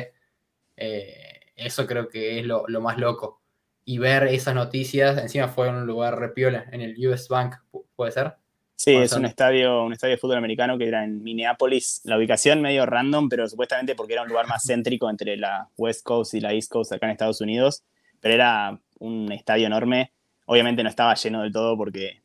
[0.76, 3.42] Eh, eso creo que es lo, más loco.
[3.86, 7.56] Y ver esas noticias, encima fue en un lugar repiola, en el US Bank,
[7.96, 8.36] ¿puede ser?
[8.76, 12.02] Sí, es un estadio, un estadio de fútbol americano que era en Minneapolis.
[12.04, 16.02] La ubicación medio random, pero supuestamente porque era un lugar más céntrico entre la West
[16.04, 17.84] Coast y la East Coast acá en Estados Unidos.
[18.20, 20.12] Pero era un estadio enorme.
[20.44, 22.20] Obviamente no estaba lleno del todo porque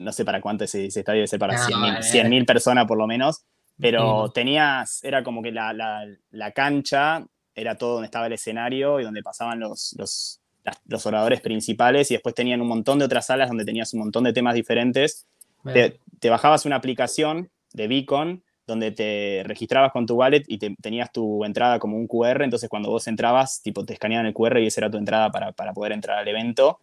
[0.00, 3.44] no sé para cuánto ese, estadio debe ser para 100.000 personas por lo menos,
[3.78, 5.74] pero tenías, era como que la,
[6.30, 10.40] la, cancha era todo donde estaba el escenario y donde pasaban los, los,
[10.86, 14.24] los, oradores principales y después tenían un montón de otras salas donde tenías un montón
[14.24, 15.26] de temas diferentes.
[15.64, 20.74] Te, te, bajabas una aplicación de Beacon donde te registrabas con tu wallet y te,
[20.80, 24.58] tenías tu entrada como un QR, entonces cuando vos entrabas, tipo te escaneaban el QR
[24.58, 26.78] y esa era tu entrada para, para poder entrar al evento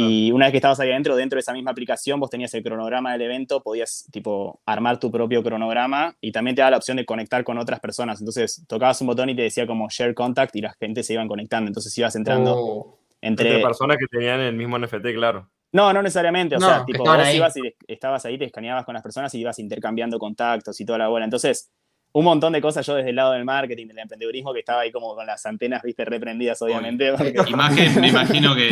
[0.00, 2.62] Y una vez que estabas ahí adentro, dentro de esa misma aplicación, vos tenías el
[2.62, 6.96] cronograma del evento, podías tipo armar tu propio cronograma y también te da la opción
[6.98, 8.20] de conectar con otras personas.
[8.20, 11.26] Entonces tocabas un botón y te decía como share contact y la gente se iban
[11.26, 11.68] conectando.
[11.68, 12.98] Entonces ibas entrando oh.
[13.20, 13.60] entre...
[13.60, 15.50] personas que tenían el mismo NFT, claro.
[15.72, 16.56] No, no necesariamente.
[16.56, 19.58] O sea, tipo, vos ibas y estabas ahí, te escaneabas con las personas y ibas
[19.58, 21.24] intercambiando contactos y toda la bola.
[21.24, 21.70] Entonces,
[22.12, 24.92] un montón de cosas yo desde el lado del marketing, del emprendedurismo, que estaba ahí
[24.92, 27.12] como con las antenas, viste, reprendidas, obviamente.
[27.48, 28.70] Imagen, me imagino que.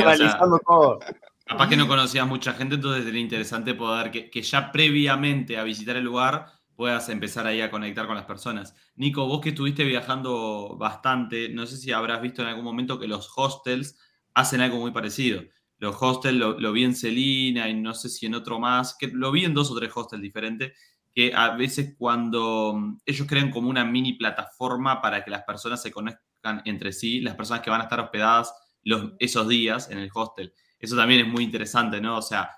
[1.48, 5.62] Capaz que no conocías mucha gente, entonces era interesante poder que, que, ya previamente a
[5.62, 8.74] visitar el lugar puedas empezar ahí a conectar con las personas.
[8.96, 13.06] Nico, vos que estuviste viajando bastante, no sé si habrás visto en algún momento que
[13.06, 13.96] los hostels
[14.34, 15.42] hacen algo muy parecido.
[15.78, 19.08] Los hostels lo, lo vi en Celina y no sé si en otro más, que
[19.08, 20.72] lo vi en dos o tres hostels diferentes,
[21.16, 25.82] que a veces cuando mm, ellos crean como una mini plataforma para que las personas
[25.82, 29.98] se conozcan entre sí, las personas que van a estar hospedadas los, esos días en
[29.98, 30.52] el hostel.
[30.78, 32.18] Eso también es muy interesante, ¿no?
[32.18, 32.50] O sea,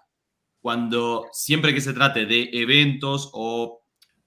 [0.60, 3.84] cuando siempre que se trate de eventos o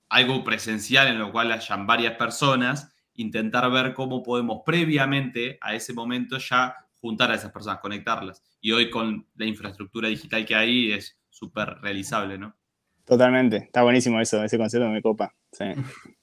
[0.10, 5.94] algo presencial en lo cual hayan varias personas, intentar ver cómo podemos previamente a ese
[5.94, 8.44] momento ya juntar a esas personas, conectarlas.
[8.62, 12.56] Y hoy con la infraestructura digital que hay es súper realizable, ¿no?
[13.04, 15.34] Totalmente, está buenísimo eso, ese concepto me copa.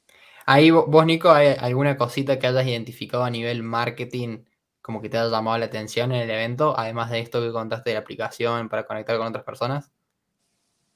[0.46, 4.44] Ahí vos, Nico, ¿hay alguna cosita que hayas identificado a nivel marketing
[4.80, 7.90] como que te haya llamado la atención en el evento, además de esto que contaste
[7.90, 9.92] de la aplicación para conectar con otras personas?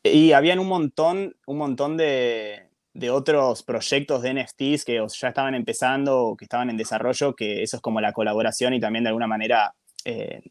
[0.03, 2.72] Y habían un montón, un montón de,
[3.11, 7.77] otros proyectos de NFTs que ya estaban empezando o que estaban en desarrollo, que eso
[7.77, 9.75] es como la colaboración y también de alguna manera,
[10.05, 10.43] eh,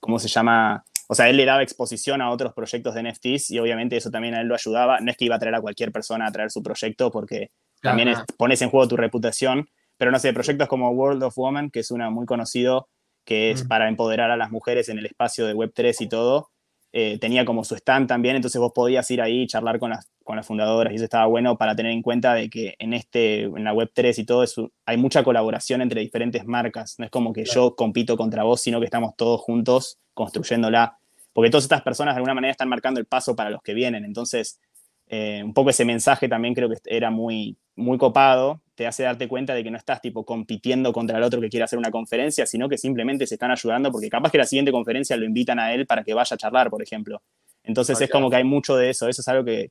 [0.00, 0.84] ¿cómo se llama?
[1.08, 4.34] o sea, él le daba exposición a otros proyectos de NFTs y obviamente eso también
[4.34, 4.98] a él lo ayudaba.
[5.00, 8.14] No es que iba a traer a cualquier persona a traer su proyecto porque también
[8.36, 11.90] pones en juego tu reputación, pero no sé, proyectos como World of Women, que es
[11.90, 12.88] una muy conocido,
[13.24, 13.68] que es mm.
[13.68, 16.50] para empoderar a las mujeres en el espacio de Web3 y todo,
[16.92, 20.10] eh, tenía como su stand también, entonces vos podías ir ahí y charlar con las,
[20.26, 23.44] con las fundadoras y eso estaba bueno para tener en cuenta de que en, este,
[23.44, 27.32] en la Web3 y todo eso hay mucha colaboración entre diferentes marcas, no es como
[27.32, 30.98] que yo compito contra vos, sino que estamos todos juntos construyéndola,
[31.32, 34.04] porque todas estas personas de alguna manera están marcando el paso para los que vienen,
[34.04, 34.60] entonces
[35.06, 39.28] eh, un poco ese mensaje también creo que era muy, muy copado, te hace darte
[39.28, 42.46] cuenta de que no estás tipo compitiendo contra el otro que quiere hacer una conferencia,
[42.46, 45.72] sino que simplemente se están ayudando porque capaz que la siguiente conferencia lo invitan a
[45.72, 47.22] él para que vaya a charlar, por ejemplo.
[47.66, 49.68] Entonces es como que hay mucho de eso, eso es algo que,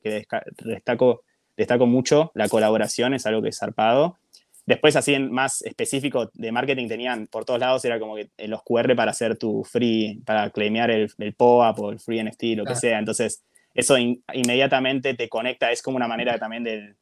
[0.64, 1.22] destaco,
[1.56, 4.18] destaco mucho, la colaboración es algo que es zarpado.
[4.66, 8.62] Después, así en más específico de marketing, tenían por todos lados, era como que los
[8.62, 12.64] QR para hacer tu free, para claimear el, el POAP o el free NFT, lo
[12.64, 12.98] que sea.
[12.98, 13.42] Entonces,
[13.74, 16.96] eso inmediatamente te conecta, es como una manera también del,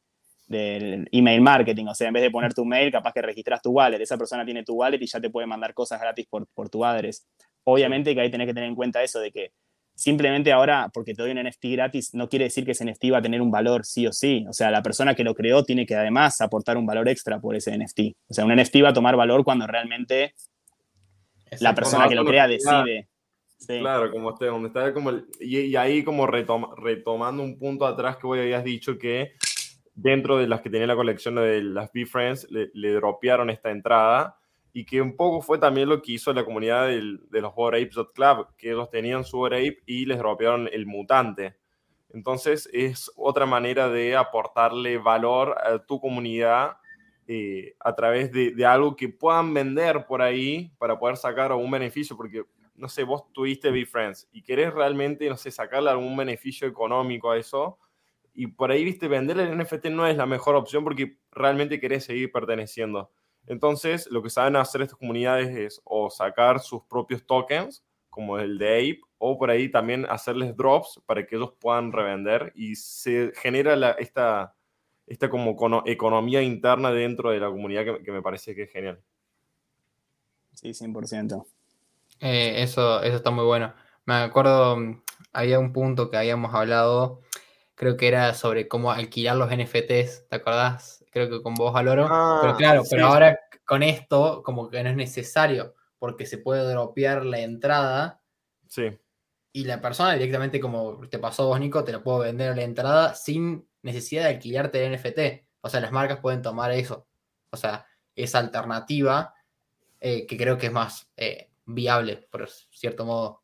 [0.47, 3.71] del email marketing, o sea, en vez de poner tu mail, capaz que registras tu
[3.71, 6.69] wallet, esa persona tiene tu wallet y ya te puede mandar cosas gratis por, por
[6.69, 7.25] tu address.
[7.63, 9.51] Obviamente que ahí tenés que tener en cuenta eso de que
[9.95, 13.19] simplemente ahora, porque te doy un NFT gratis, no quiere decir que ese NFT va
[13.19, 14.45] a tener un valor sí o sí.
[14.47, 17.55] O sea, la persona que lo creó tiene que además aportar un valor extra por
[17.55, 17.99] ese NFT.
[18.27, 20.35] O sea, un NFT va a tomar valor cuando realmente
[21.59, 23.07] la persona que lo crea decide.
[23.67, 28.37] Claro, como usted, donde está como y, ahí como retomando un punto atrás que vos
[28.37, 29.31] habías dicho que
[29.93, 34.37] dentro de las que tenía la colección de las B-Friends le, le, dropearon esta entrada
[34.75, 37.53] y que un poco fue también lo que hizo la comunidad del, de los
[38.13, 41.55] Club, que ellos tenían su Ape y les dropearon el mutante.
[42.09, 46.75] Entonces es otra manera de aportarle valor a tu comunidad
[47.25, 51.71] eh, a través de, de, algo que puedan vender por ahí para poder sacar un
[51.71, 52.43] beneficio, porque
[52.75, 57.37] no sé, vos tuviste BeFriends y querés realmente, no sé, sacarle algún beneficio económico a
[57.37, 57.79] eso,
[58.33, 62.03] y por ahí, viste, vender el NFT no es la mejor opción porque realmente querés
[62.03, 63.09] seguir perteneciendo.
[63.47, 68.57] Entonces, lo que saben hacer estas comunidades es o sacar sus propios tokens, como el
[68.57, 73.31] de Ape, o por ahí también hacerles drops para que ellos puedan revender y se
[73.35, 74.55] genera esta,
[75.05, 75.55] esta como
[75.85, 79.01] economía interna dentro de la comunidad que, que me parece que es genial.
[80.53, 81.45] Sí, 100%.
[82.21, 83.73] Eh, eso, eso está muy bueno.
[84.05, 84.77] Me acuerdo,
[85.33, 87.21] había un punto que habíamos hablado,
[87.75, 91.04] creo que era sobre cómo alquilar los NFTs, ¿te acordás?
[91.15, 92.07] Creo que con vos, Valoro.
[92.09, 96.69] Ah, pero claro, pero ahora con esto como que no es necesario, porque se puede
[96.69, 98.21] dropear la entrada.
[98.67, 98.99] Sí.
[99.53, 103.15] Y la persona directamente, como te pasó vos, Nico, te lo puedo vender la entrada
[103.15, 105.47] sin necesidad de alquilarte el NFT.
[105.61, 107.07] O sea, las marcas pueden tomar eso.
[107.49, 109.33] O sea, esa alternativa
[110.01, 113.41] eh, que creo que es más eh, viable, por cierto modo.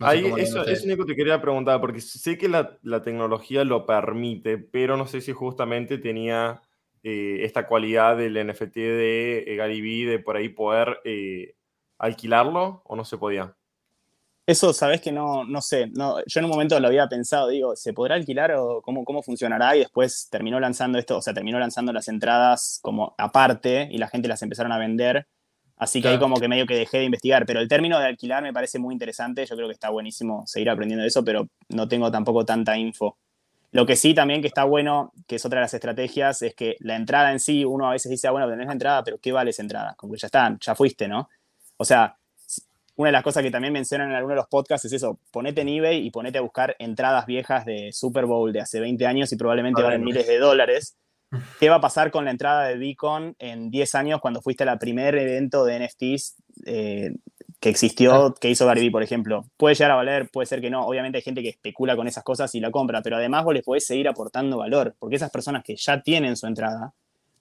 [0.00, 4.58] Ahí, eso, eso único te quería preguntar, porque sé que la, la, tecnología lo permite,
[4.58, 6.60] pero no sé si justamente tenía
[7.02, 11.54] eh, esta cualidad del NFT de eh, Gary de por ahí poder eh,
[11.98, 13.54] alquilarlo o no se podía.
[14.46, 15.88] Eso, sabes que no, no sé.
[15.88, 19.22] No, yo en un momento lo había pensado, digo, ¿se podrá alquilar o cómo, cómo
[19.22, 19.76] funcionará?
[19.76, 24.08] Y después terminó lanzando esto, o sea, terminó lanzando las entradas como aparte y la
[24.08, 25.26] gente las empezaron a vender.
[25.76, 27.46] Así que ahí como que medio que dejé de investigar.
[27.46, 29.46] Pero el término de alquilar me parece muy interesante.
[29.46, 33.18] Yo creo que está buenísimo seguir aprendiendo de eso, pero no tengo tampoco tanta info.
[33.70, 36.76] Lo que sí también que está bueno, que es otra de las estrategias, es que
[36.80, 39.32] la entrada en sí, uno a veces dice, ah, bueno, tenés la entrada, pero ¿qué
[39.32, 39.94] vale esa entrada?
[39.96, 41.28] Como que ya está, ya fuiste, ¿no?
[41.76, 42.16] O sea,
[42.96, 45.60] una de las cosas que también mencionan en algunos de los podcasts es eso, ponete
[45.60, 49.32] en eBay y ponete a buscar entradas viejas de Super Bowl de hace 20 años
[49.32, 50.96] y probablemente valen miles de dólares.
[51.60, 54.78] ¿Qué va a pasar con la entrada de Beacon en 10 años cuando fuiste al
[54.78, 57.12] primer evento de NFTs eh,
[57.60, 59.44] que existió, que hizo Gary por ejemplo?
[59.56, 60.86] Puede llegar a valer, puede ser que no.
[60.86, 63.64] Obviamente hay gente que especula con esas cosas y la compra, pero además vos les
[63.64, 66.92] podés seguir aportando valor, porque esas personas que ya tienen su entrada,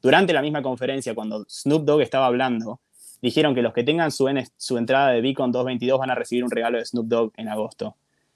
[0.01, 2.79] durante la misma conferencia, cuando Snoop Dogg estaba hablando,
[3.21, 6.51] dijeron que los que tengan su, su entrada de Beacon 222 van a recibir un
[6.51, 7.95] regalo de Snoop Dogg en agosto.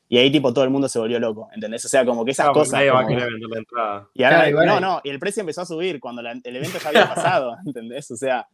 [0.10, 1.86] Y ahí tipo todo el mundo se volvió loco, ¿entendés?
[1.86, 2.82] O sea, como que esas cosas...
[2.94, 4.10] va a querer vender la entrada.
[4.14, 7.08] Y ahora, no, no, y el precio empezó a subir cuando el evento ya había
[7.08, 8.12] pasado, ¿entendés?
[8.12, 8.46] O sea,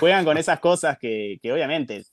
[0.00, 2.04] juegan con esas cosas que, que, obviamente,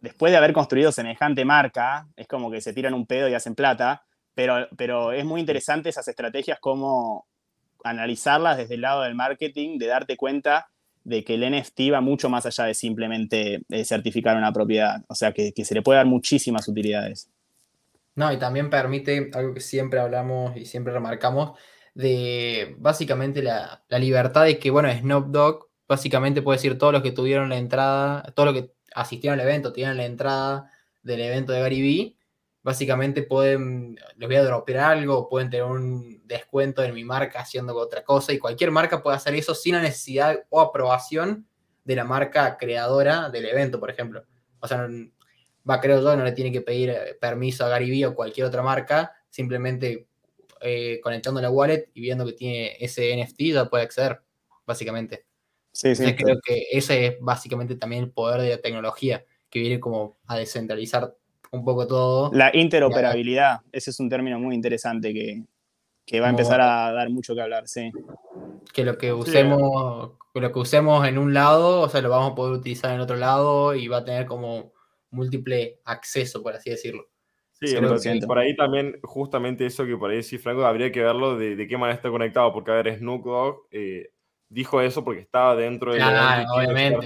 [0.00, 3.54] después de haber construido semejante marca, es como que se tiran un pedo y hacen
[3.54, 7.26] plata, pero, pero es muy interesante esas estrategias como
[7.84, 10.68] analizarlas desde el lado del marketing, de darte cuenta
[11.04, 15.14] de que el NFT va mucho más allá de simplemente eh, certificar una propiedad, o
[15.14, 17.30] sea, que, se le puede dar muchísimas utilidades.
[18.14, 21.58] No, y también permite algo que siempre hablamos y siempre remarcamos,
[21.94, 27.12] de básicamente la, libertad de que, bueno, Snoop Dogg básicamente puede decir todos los que
[27.12, 30.70] tuvieron la entrada, todos los que asistieron al evento, tienen la entrada
[31.02, 32.16] del evento de Gary Vee,
[32.62, 37.76] básicamente pueden, les voy a dropear algo, pueden tener un descuento en mi marca haciendo
[37.76, 41.46] otra cosa y cualquier marca puede hacer eso sin la necesidad o aprobación
[41.84, 44.24] de la marca creadora del evento, por ejemplo.
[44.60, 44.86] O sea,
[45.68, 48.62] va, creo yo, no le tiene que pedir eh, permiso a Gary o cualquier otra
[48.62, 50.06] marca, simplemente
[50.60, 54.20] eh, conectando la wallet y viendo que tiene ese NFT ya puede acceder,
[54.66, 55.29] básicamente.
[55.72, 56.14] Sí, sí.
[56.14, 60.36] creo que ese es básicamente también el poder de la tecnología, que viene como a
[60.36, 61.14] descentralizar
[61.52, 62.30] un poco todo.
[62.32, 67.34] La interoperabilidad, ese es un término muy interesante que, va a empezar a dar mucho
[67.34, 67.90] que hablar, sí.
[68.72, 72.34] Que lo que usemos, lo que usemos en un lado, o sea, lo vamos a
[72.34, 74.72] poder utilizar en otro lado y va a tener como
[75.10, 77.08] múltiple acceso, por así decirlo.
[77.52, 77.76] Sí,
[78.26, 81.68] por ahí también, justamente eso que por ahí sí, Franco, habría que verlo de, de
[81.68, 84.12] qué manera está conectado, porque a ver, Snoop Dogg eh,
[84.50, 86.44] dijo eso porque estaba dentro de la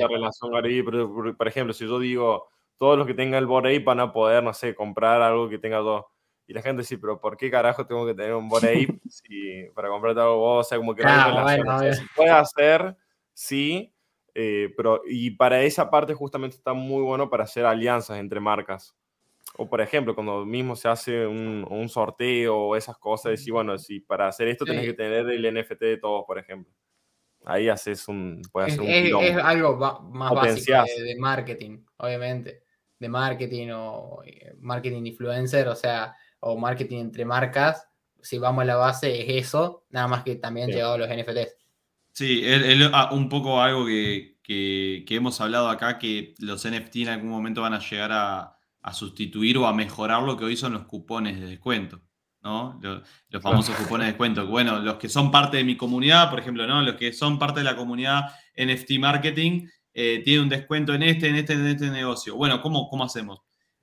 [0.08, 4.12] relación pero, por ejemplo, si yo digo, todos los que tengan el Bored van a
[4.12, 6.04] poder, no sé, comprar algo que tenga dos.
[6.46, 9.88] Y la gente dice, pero ¿por qué carajo tengo que tener un Bored si, para
[9.88, 10.66] comprarte algo vos?
[10.66, 12.96] O sea, como que no hay se puede hacer,
[13.34, 13.94] sí,
[14.34, 18.96] eh, pero y para esa parte justamente está muy bueno para hacer alianzas entre marcas.
[19.56, 23.78] O por ejemplo, cuando mismo se hace un, un sorteo o esas cosas, y bueno,
[23.78, 26.72] si para hacer esto tenés que tener el NFT de todos, por ejemplo.
[27.44, 29.76] Ahí haces un, puede hacer es, un es, algo
[30.10, 32.62] más básico de, marketing, obviamente.
[32.98, 37.86] De marketing o eh, marketing influencer, o sea, o marketing entre marcas.
[38.22, 40.74] Si vamos a la base, es eso, nada más que también sí.
[40.74, 41.56] llegado los NFTs.
[42.12, 47.08] Sí, es, ah, un poco algo que, que, hemos hablado acá, que los NFT en
[47.08, 50.72] algún momento van a llegar a, a sustituir o a mejorar lo que hoy son
[50.74, 52.00] los cupones de descuento.
[52.44, 52.78] ¿No?
[52.82, 53.02] Los,
[53.42, 54.46] famosos cupones de descuento.
[54.46, 56.82] Bueno, los que son parte de mi comunidad, por ejemplo, ¿no?
[56.82, 58.26] Los que son parte de la comunidad
[58.56, 62.36] NFT Marketing eh, tienen un descuento en este, en este, en este negocio.
[62.36, 63.40] Bueno, ¿cómo, cómo hacemos?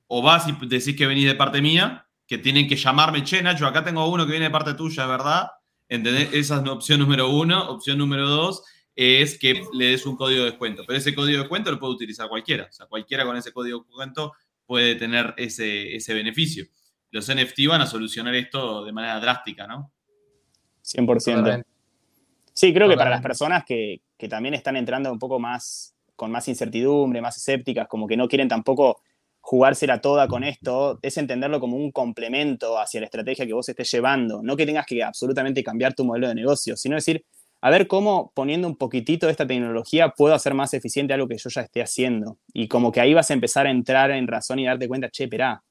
[0.07, 3.65] O vas y decís que venís de parte mía, que tienen que llamarme, che, Nacho,
[3.65, 5.49] acá tengo uno que viene de parte tuya, ¿verdad?
[5.89, 6.29] ¿Entendés?
[6.31, 7.67] Esa es opción número uno.
[7.69, 8.63] Opción número dos
[8.95, 10.83] es que le des un código de descuento.
[10.85, 12.67] Pero ese código de descuento lo puede utilizar cualquiera.
[12.69, 14.33] O sea, cualquiera con ese código de descuento
[14.65, 16.67] puede tener ese, ese beneficio
[17.11, 19.91] los NFT van a solucionar esto de manera drástica, ¿no?
[20.83, 21.63] 100%.
[22.53, 26.47] Sí, creo que para las personas que, también están entrando un poco más con más
[26.47, 29.01] incertidumbre, más escépticas, como que no quieren tampoco
[29.39, 33.89] jugársela toda con esto, es entenderlo como un complemento hacia la estrategia que vos estés
[33.91, 34.43] llevando.
[34.43, 37.25] No que tengas que absolutamente cambiar tu modelo de negocio, sino decir,
[37.61, 41.37] a ver cómo poniendo un poquitito de esta tecnología puedo hacer más eficiente algo que
[41.37, 42.37] yo ya esté haciendo.
[42.53, 45.23] Y como que ahí vas a empezar a entrar en razón y darte cuenta, che,
[45.23, 45.63] esperá,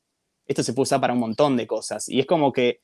[0.51, 2.09] esto se puede usar para un montón de cosas.
[2.09, 2.81] Y es como que,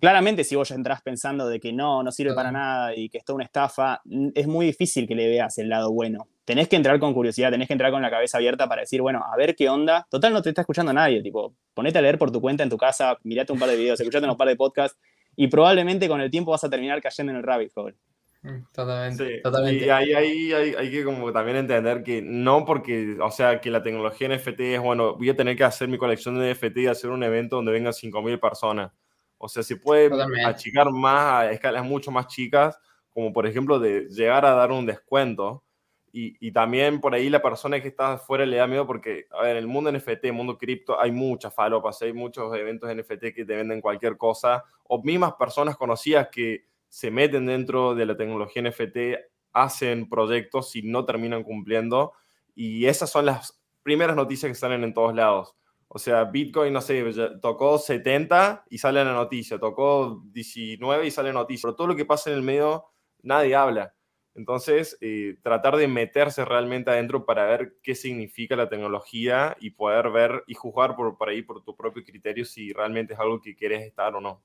[0.00, 3.18] claramente, si vos ya entras pensando de que no, no sirve para nada y que
[3.18, 4.00] es toda una estafa,
[4.34, 6.28] es muy difícil que le veas el lado bueno.
[6.44, 9.24] Tenés que entrar con curiosidad, tenés que entrar con la cabeza abierta para decir, bueno,
[9.24, 10.06] a ver qué onda.
[10.08, 12.76] Total, no te está escuchando nadie, tipo, ponete a leer por tu cuenta en tu
[12.76, 14.96] casa, mirate un par de videos, escuchate un par de podcasts
[15.34, 17.96] y probablemente con el tiempo vas a terminar cayendo en el rabbit hole.
[18.44, 19.40] Mm, totalmente.
[19.86, 23.82] Y ahí, ahí hay, que como también entender que no porque, o sea, que la
[23.82, 27.08] tecnología NFT es, bueno, voy a tener que hacer mi colección de NFT y hacer
[27.08, 28.92] un evento donde vengan 5.000 personas.
[29.38, 30.10] O sea, se puede
[30.44, 32.78] achicar más a escalas mucho más chicas,
[33.08, 35.64] como por ejemplo de llegar a dar un descuento.
[36.12, 39.42] Y, y, también por ahí la persona que está afuera le da miedo porque, a
[39.42, 43.34] ver, en el mundo NFT, el mundo cripto, hay muchas falopas, hay muchos eventos NFT
[43.34, 48.16] que te venden cualquier cosa, o mismas personas conocidas que se meten dentro de la
[48.16, 49.18] tecnología NFT,
[49.52, 52.12] hacen proyectos y no terminan cumpliendo.
[52.54, 55.56] Y esas son las primeras noticias que salen en todos lados.
[55.88, 57.04] O sea, Bitcoin, no sé,
[57.42, 61.96] tocó 70 y sale la noticia, tocó 19 y sale la noticia, pero todo lo
[61.96, 62.84] que pasa en el medio,
[63.22, 63.92] nadie habla.
[64.36, 70.10] Entonces, eh, tratar de meterse realmente adentro para ver qué significa la tecnología y poder
[70.10, 73.56] ver y juzgar por, por ahí por tu propio criterio si realmente es algo que
[73.56, 74.44] quieres estar o no.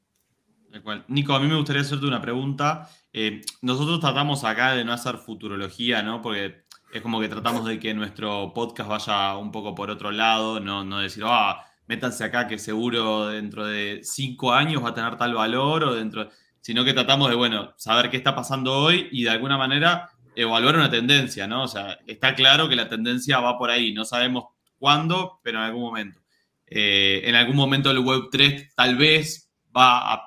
[1.08, 2.90] Nico, a mí me gustaría hacerte una pregunta.
[3.12, 6.22] Eh, nosotros tratamos acá de no hacer futurología, ¿no?
[6.22, 6.64] Porque
[6.94, 11.00] es como que tratamos de que nuestro podcast vaya un poco por otro lado, no,
[11.00, 15.84] decir, ah, métanse acá que seguro dentro de cinco años va a tener tal valor,
[15.84, 16.30] o dentro,
[16.62, 20.76] sino que tratamos de, bueno, saber qué está pasando hoy y de alguna manera evaluar
[20.76, 21.64] una tendencia, ¿no?
[21.64, 24.46] O sea, está claro que la tendencia va por ahí, no sabemos
[24.78, 26.22] cuándo, pero en algún momento.
[26.66, 30.26] Eh, en algún momento el Web3 tal vez va a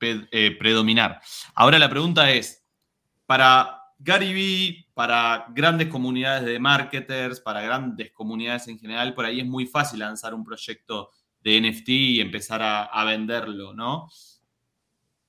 [0.00, 1.20] eh, predominar.
[1.54, 2.64] Ahora la pregunta es,
[3.26, 9.40] para Gary Vee, para grandes comunidades de marketers, para grandes comunidades en general, por ahí
[9.40, 11.10] es muy fácil lanzar un proyecto
[11.42, 14.08] de NFT y empezar a, venderlo, ¿no?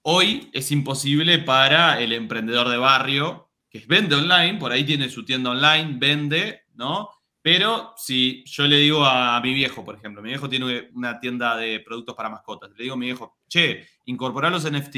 [0.03, 5.24] Hoy es imposible para el emprendedor de barrio que vende online, por ahí tiene su
[5.24, 7.09] tienda online, vende, ¿no?
[7.42, 11.58] Pero si yo le digo a mi viejo, por ejemplo, mi viejo tiene una tienda
[11.58, 14.96] de productos para mascotas, le digo a mi viejo, che, incorporar los NFT,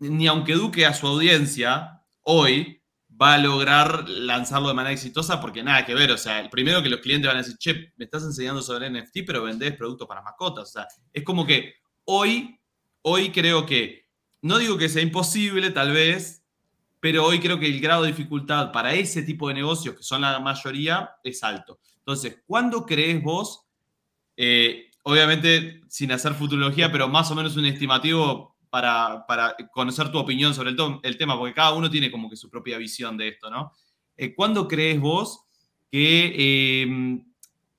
[0.00, 2.80] ni aunque eduque a su audiencia, hoy
[3.20, 6.82] va a lograr lanzarlo de manera exitosa porque nada que ver, o sea, el primero
[6.82, 10.06] que los clientes van a decir, che, me estás enseñando sobre NFT, pero vendés productos
[10.06, 12.60] para mascotas, o sea, es como que hoy,
[13.02, 14.06] hoy creo que,
[14.42, 16.37] no digo que sea imposible tal vez,
[17.00, 20.22] pero hoy creo que el grado de dificultad para ese tipo de negocios, que son
[20.22, 21.78] la mayoría, es alto.
[21.98, 23.66] Entonces, ¿cuándo crees vos,
[24.36, 29.24] eh, obviamente sin hacer futurología, pero más o menos un estimativo para,
[29.72, 33.16] conocer tu opinión sobre el, tema, porque cada uno tiene como que su propia visión
[33.16, 33.72] de esto, ¿no?
[34.16, 35.44] Eh, ¿Cuándo crees vos
[35.90, 37.24] que em,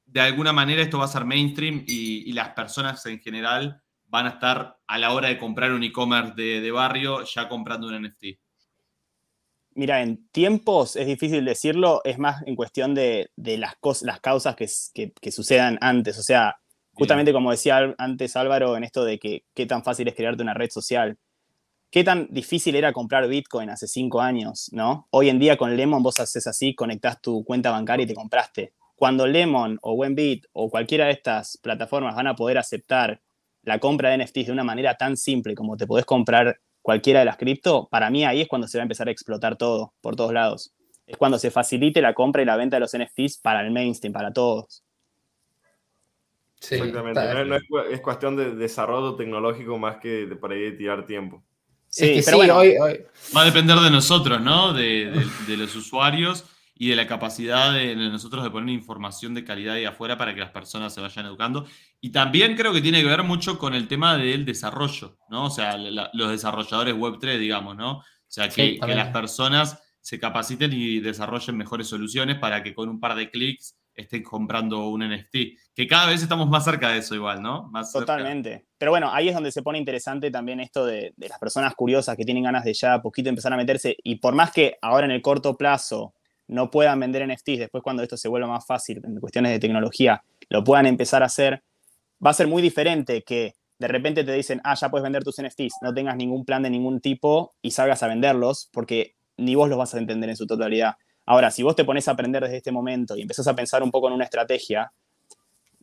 [0.05, 4.29] de alguna manera esto va a ser mainstream y, las personas en general van a
[4.29, 8.39] estar a la hora de comprar un e-commerce de barrio ya comprando un NFT?
[9.79, 15.31] Mira, en tiempos es difícil decirlo, es más en cuestión de, las, las causas que,
[15.31, 16.17] sucedan antes.
[16.17, 16.57] O sea,
[16.91, 20.53] justamente como decía antes Álvaro, en esto de que qué tan fácil es crearte una
[20.53, 21.17] red social.
[21.89, 25.07] Qué tan difícil era comprar Bitcoin hace cinco años, ¿no?
[25.11, 28.73] Hoy en día con Lemon vos haces así, conectás tu cuenta bancaria y te compraste.
[28.97, 33.21] Cuando Lemon o Wenbit o cualquiera de estas plataformas van a poder aceptar
[33.61, 36.59] la compra de NFTs de una manera tan simple como te podés comprar
[36.89, 39.57] cualquiera de las cripto, para mí ahí es cuando se va a empezar a explotar
[39.57, 40.73] todo, por todos lados.
[41.05, 44.11] Es cuando se facilite la compra y la venta de los NFTs para el mainstream,
[44.11, 44.83] para todos.
[46.59, 47.21] Sí, Exactamente.
[47.91, 51.43] es, cuestión de desarrollo tecnológico más que de por ahí tirar tiempo.
[51.89, 52.75] Sí, pero bueno, hoy,
[53.37, 54.73] va a depender de nosotros, ¿no?
[54.73, 55.13] de
[55.47, 56.43] los usuarios
[56.81, 60.39] y de la capacidad de, nosotros de poner información de calidad ahí afuera para que
[60.39, 61.67] las personas se vayan educando.
[61.99, 65.47] Y también creo que tiene que ver mucho con el tema del desarrollo, ¿no?
[65.47, 67.97] O sea, los desarrolladores Web3, digamos, ¿no?
[67.97, 72.87] O sea, que, que, las personas se capaciten y desarrollen mejores soluciones para que con
[72.87, 75.35] un par de clics estén comprando un NFT.
[75.75, 77.67] Que cada vez estamos más cerca de eso igual, ¿no?
[77.71, 78.67] Más Totalmente.
[78.77, 82.15] Pero bueno, ahí es donde se pone interesante también esto de, de las personas curiosas
[82.15, 83.97] que tienen ganas de ya poquito empezar a meterse.
[84.01, 86.13] Y por más que ahora en el corto plazo
[86.49, 90.23] no puedan vender NFTs, después cuando esto se vuelva más fácil en cuestiones de tecnología,
[90.49, 91.63] lo puedan empezar a hacer,
[92.25, 95.39] va a ser muy diferente que de repente te dicen, ah, ya puedes vender tus
[95.41, 99.69] NFTs, no tengas ningún plan de ningún tipo y salgas a venderlos, porque ni vos
[99.69, 100.95] los vas a entender en su totalidad.
[101.25, 103.91] Ahora, si vos te pones a aprender desde este momento y empezás a pensar un
[103.91, 104.91] poco en una estrategia,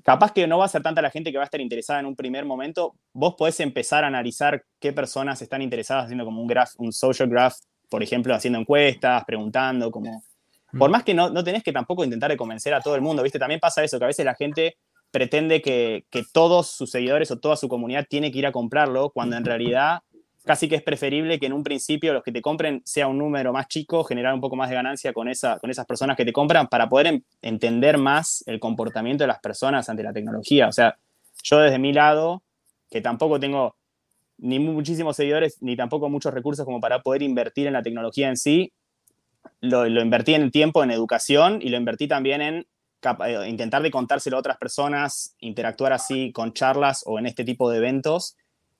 [0.03, 2.07] capaz que no va a ser tanta la gente que va a estar interesada en
[2.07, 6.49] un primer momento, vos podés empezar a analizar qué personas están interesadas haciendo como un
[6.49, 7.55] graph, un social graph,
[7.89, 10.23] por ejemplo, haciendo encuestas, preguntando, como
[10.79, 13.22] por más que no, no tenés que tampoco intentar de convencer a todo el mundo,
[13.22, 13.39] ¿viste?
[13.39, 14.77] También pasa eso, que a veces la gente
[15.11, 19.37] pretende que, todos sus seguidores o toda su comunidad tiene que ir a comprarlo, cuando
[19.37, 20.01] en realidad
[20.45, 23.53] casi que es preferible que en un principio los que te compren sea un número
[23.53, 26.33] más chico, generar un poco más de ganancia con, esa, con esas personas que te
[26.33, 30.68] compran para poder entender más el comportamiento de las personas ante la tecnología.
[30.68, 30.97] O sea,
[31.43, 32.43] yo desde mi lado,
[32.91, 33.74] que tampoco tengo
[34.39, 38.37] ni muchísimos seguidores, ni tampoco muchos recursos como para poder invertir en la tecnología en
[38.37, 38.72] sí.
[39.61, 42.66] Lo, invertí en tiempo, en educación, y lo invertí también en
[43.24, 47.70] eh, intentar de contárselo a otras personas, interactuar así con charlas o en este tipo
[47.70, 48.36] de eventos.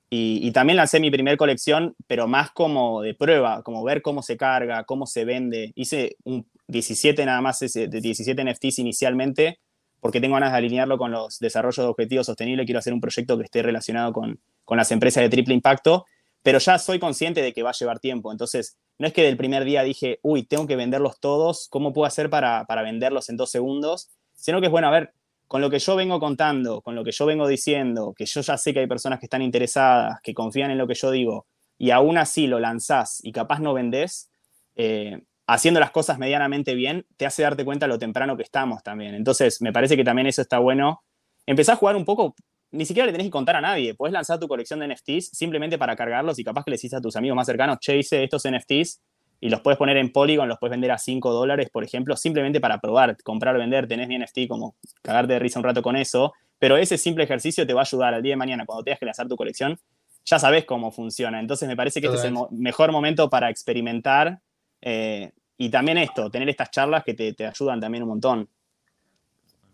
[0.09, 4.37] Y, también lancé mi primer colección, pero más como de prueba, como ver cómo se
[4.37, 5.73] carga, cómo se vende.
[5.75, 9.59] Hice un 17 nada más, de 17 NFTs inicialmente,
[9.99, 12.65] porque tengo ganas de alinearlo con los desarrollos de objetivos sostenibles.
[12.65, 16.05] Quiero hacer un proyecto que esté relacionado con, con las empresas de triple impacto,
[16.41, 18.31] pero ya soy consciente de que va a llevar tiempo.
[18.31, 22.05] Entonces, no es que del primer día dije, uy, tengo que venderlos todos, ¿cómo puedo
[22.05, 24.09] hacer para, para venderlos en dos segundos?
[24.33, 25.13] Sino que es bueno, a ver,
[25.47, 28.57] con lo que yo vengo contando, con lo que yo vengo diciendo, que yo ya
[28.57, 31.91] sé que hay personas que están interesadas, que confían en lo que yo digo, y
[31.91, 34.29] aún así lo lanzás y capaz no vendés,
[34.75, 39.15] eh, haciendo las cosas medianamente bien, te hace darte cuenta lo temprano que estamos también.
[39.15, 41.03] Entonces, me parece que también eso está bueno.
[41.45, 42.35] Empezás a jugar un poco,
[42.71, 45.77] ni siquiera le tenés que contar a nadie, puedes lanzar tu colección de NFTs simplemente
[45.77, 48.43] para cargarlos y capaz que le decís a tus amigos más cercanos, che, hice estos
[48.49, 49.01] NFTs
[49.39, 52.59] y los puedes poner en Polygon, los puedes vender a 5 dólares, por ejemplo, simplemente
[52.59, 55.95] para probar, comprar o vender, tenés mi NFT como cagarte de risa un rato con
[55.95, 58.99] eso, pero ese simple ejercicio te va a ayudar al día de mañana cuando tengas
[58.99, 59.79] que lanzar tu colección,
[60.25, 61.39] ya sabes cómo funciona.
[61.39, 64.39] Entonces me parece que este es el mejor momento para experimentar
[64.81, 68.49] eh, y también esto, tener estas charlas que te, ayudan también un montón.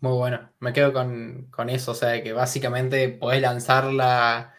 [0.03, 4.53] Muy bueno, me quedo con, con eso, o sea, que básicamente podés lanzar la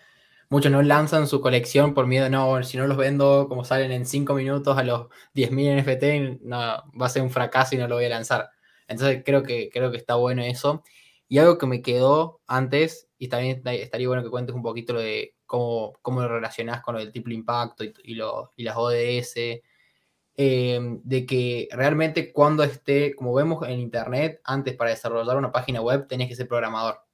[0.50, 4.06] Muchos no lanzan su colección por miedo, no, si no los vendo como salen en
[4.06, 7.96] 5 minutos a los 10.000 NFT, no, va a ser un fracaso y no lo
[7.96, 8.50] voy a lanzar.
[8.88, 10.84] Entonces creo que, creo que está bueno eso.
[11.28, 15.00] Y algo que me quedó antes, y también estaría bueno que cuentes un poquito lo
[15.00, 18.20] de cómo, cómo lo relacionás con lo del triple impacto y, y,
[18.56, 19.62] y las ODS,
[20.36, 25.80] eh, de que realmente cuando esté, como vemos en Internet, antes para desarrollar una página
[25.80, 27.04] web tenés que ser programador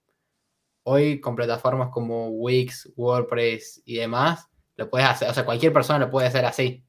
[0.84, 5.98] hoy con plataformas como Wix, WordPress y demás, lo puedes hacer, o sea, cualquier persona
[5.98, 6.84] lo puede hacer así.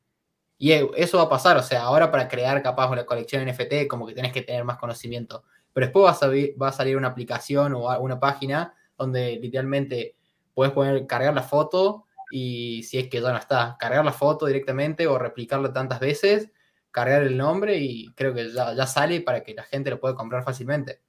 [0.57, 3.87] Y e, eso va a pasar, o sea, ahora para crear capaz una colección NFT,
[3.89, 5.43] como que tenés que tener más conocimiento.
[5.73, 10.15] Pero después va a, salir, va a salir una aplicación o una página donde literalmente
[10.53, 14.45] puedes poner, cargar la foto y si es que ya no está, cargar la foto
[14.45, 16.49] directamente o replicarlo tantas veces,
[16.89, 20.15] cargar el nombre y creo que ya, ya sale para que la gente lo pueda
[20.15, 21.01] comprar fácilmente.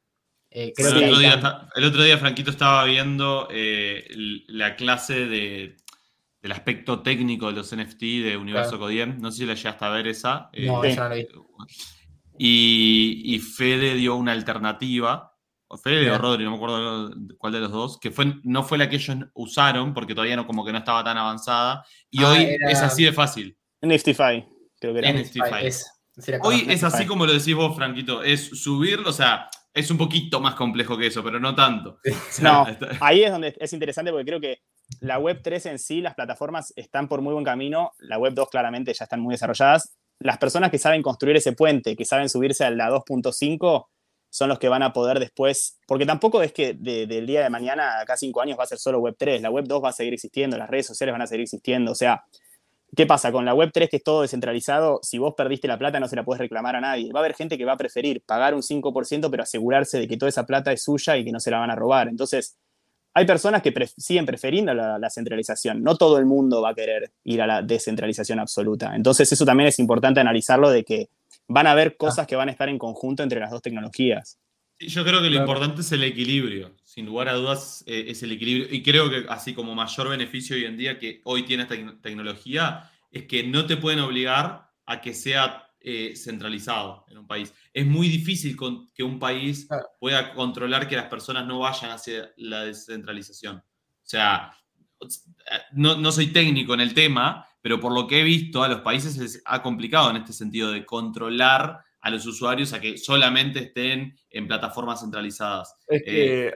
[0.54, 4.06] Eh, el, otro día, Franquito estaba viendo eh,
[4.48, 5.76] la clase de,
[6.42, 9.18] del aspecto técnico de los NFT de Universo Codiem.
[9.18, 10.50] No sé si la llegaste a ver esa.
[10.58, 11.26] No, eh, no la vi.
[12.38, 15.31] Y, Fede dio una alternativa.
[15.72, 18.76] O Fede o Rodri, no me acuerdo cuál de los dos, que fue, no fue
[18.76, 21.82] la que ellos usaron porque todavía no, como que no estaba tan avanzada.
[22.10, 23.56] Y ah, hoy es así de fácil.
[23.80, 24.46] NFTify,
[24.78, 25.12] creo que era.
[25.14, 25.70] NFTify.
[26.42, 28.22] hoy es así como lo decís vos, Franquito.
[28.22, 31.98] Es subirlo, o sea, es un poquito más complejo que eso, pero no tanto.
[32.42, 32.66] no,
[33.00, 34.58] ahí es donde es interesante porque creo que
[35.00, 38.50] la web 3 en sí, las plataformas están por muy buen camino, la web 2
[38.50, 39.96] claramente ya están muy desarrolladas.
[40.18, 43.86] Las personas que saben construir ese puente, que saben subirse a la 2.5,
[44.32, 48.00] son los que van a poder después, porque tampoco es que del día de mañana,
[48.00, 50.14] acá cinco años, va a ser solo web 3, la web 2 va a seguir
[50.14, 52.24] existiendo, las redes sociales van a seguir existiendo, o sea,
[52.94, 53.32] ¿Qué pasa?
[53.32, 56.26] Con la Web3, que es todo descentralizado, si vos perdiste la plata no se la
[56.26, 57.10] puedes reclamar a nadie.
[57.10, 60.18] Va a haber gente que va a preferir pagar un 5%, pero asegurarse de que
[60.18, 62.08] toda esa plata es suya y que no se la van a robar.
[62.08, 62.58] Entonces,
[63.14, 65.82] hay personas que siguen prefiriendo la, centralización.
[65.82, 68.94] No todo el mundo va a querer ir a la descentralización absoluta.
[68.94, 71.08] Entonces, eso también es importante analizarlo de que
[71.48, 74.38] van a haber cosas que van a estar en conjunto entre las dos tecnologías.
[74.78, 76.74] Yo creo que lo importante es el equilibrio.
[76.82, 78.66] Sin lugar a dudas, eh, es el equilibrio.
[78.70, 82.90] Y creo que así como mayor beneficio hoy en día que hoy tiene esta tecnología,
[83.10, 87.52] es que no te pueden obligar a que sea eh, centralizado en un país.
[87.72, 88.56] Es muy difícil
[88.94, 89.68] que un país
[90.00, 93.56] pueda controlar que las personas no vayan hacia la descentralización.
[93.56, 94.52] O sea,
[95.72, 98.80] no, no soy técnico en el tema, pero por lo que he visto, a los
[98.80, 103.60] países les ha complicado en este sentido de controlar a los usuarios a que solamente
[103.60, 105.76] estén en plataformas centralizadas.
[105.86, 106.54] Es que eh,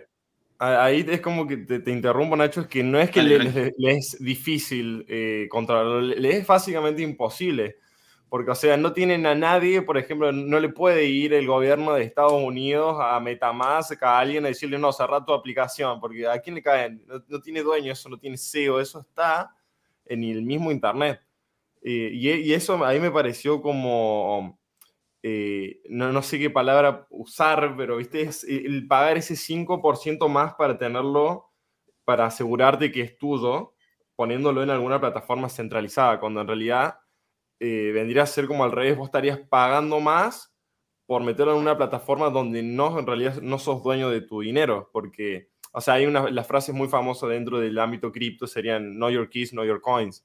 [0.59, 5.07] ahí es como que te, interrumpo, Nacho, es que no es que le, es difícil
[5.09, 7.77] eh, controlarlo, le es básicamente imposible.
[8.29, 11.95] Porque, o sea, no tienen a nadie, por ejemplo, no le puede ir el gobierno
[11.95, 16.41] de Estados Unidos a Metamask a alguien a decirle, no, cerrar tu aplicación, porque ¿a
[16.41, 17.05] quién le caen?
[17.29, 19.55] No, tiene dueño, eso no tiene SEO, eso está
[20.07, 21.21] en el mismo Internet.
[21.83, 24.59] Eh, y, eso a mí me pareció como
[25.23, 28.23] eh, no, no, sé qué palabra usar, pero ¿viste?
[28.23, 31.51] Es el pagar ese 5% más para tenerlo,
[32.05, 33.75] para asegurarte que es tuyo,
[34.17, 36.99] poniéndolo en alguna plataforma centralizada, cuando en realidad
[37.61, 40.55] eh, vendría a ser como al revés, vos estarías pagando más
[41.07, 44.91] por meterlo en una plataforma donde no, en realidad no sos dueño de tu dinero,
[44.93, 49.11] porque, o sea, hay una, las frases muy famosas dentro del ámbito cripto serían know
[49.11, 50.25] your keys, know your coins.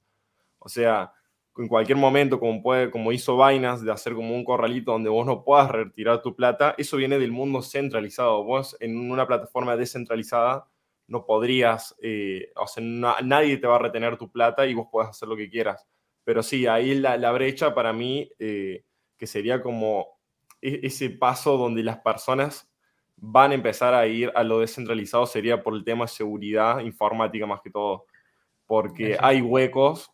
[0.60, 1.12] O sea,
[1.58, 5.26] en cualquier momento, como, puede, como hizo Binance, de hacer como un corralito donde vos
[5.26, 8.46] no puedas retirar tu plata, eso viene del mundo centralizado.
[8.46, 10.70] Vos en una plataforma descentralizada
[11.08, 12.82] no podrías, eh, o sea,
[13.22, 15.86] nadie te va a retener tu plata y vos podés hacer lo que quieras.
[16.24, 18.86] Pero sí, ahí la, la brecha para mí, eh,
[19.18, 20.18] que sería como
[20.62, 22.71] e, ese paso donde las personas
[23.24, 27.46] van a empezar a ir a lo descentralizado, sería por el tema de seguridad informática
[27.46, 28.08] más que todo.
[28.66, 30.12] Porque hay huecos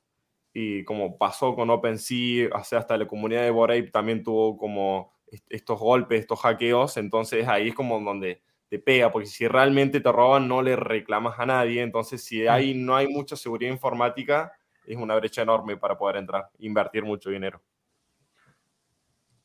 [0.53, 5.13] y como pasó con OpenSea, hasta la comunidad de Borape también tuvo como
[5.49, 10.11] estos golpes, estos hackeos, entonces ahí es como donde te pega, porque si realmente te
[10.11, 14.51] roban no le reclamas a nadie, entonces si hay, no hay mucha seguridad informática,
[14.85, 17.61] es una brecha enorme para poder entrar, invertir mucho dinero.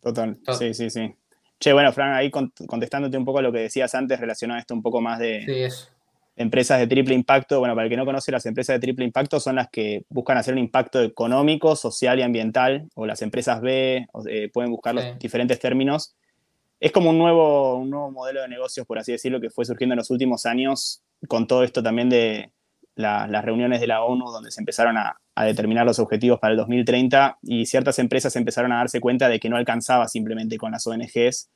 [0.00, 1.14] Total, sí, sí, sí.
[1.62, 4.74] Che, bueno, Fran, ahí contestándote un poco a lo que decías antes relacionado a esto
[4.74, 5.70] un poco más de
[6.34, 7.60] empresas de triple impacto.
[7.60, 10.36] Bueno, para el que no conoce, las empresas de triple impacto son las que buscan
[10.38, 15.16] hacer un impacto económico, social y ambiental, o las empresas B, eh, pueden buscar los
[15.20, 16.16] diferentes términos.
[16.80, 19.92] Es como un nuevo, un nuevo modelo de negocios, por así decirlo, que fue surgiendo
[19.92, 22.50] en los últimos años con todo esto también de
[22.95, 27.38] las reuniones de la ONU, donde se empezaron a, determinar los objetivos para el 2030
[27.43, 31.51] y ciertas empresas empezaron a darse cuenta de que no alcanzaba simplemente con las ONGs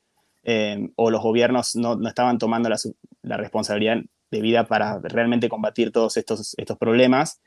[0.45, 2.77] eh, o los gobiernos no, estaban tomando la,
[3.23, 3.99] la, responsabilidad
[4.31, 7.41] debida para realmente combatir todos estos, estos problemas.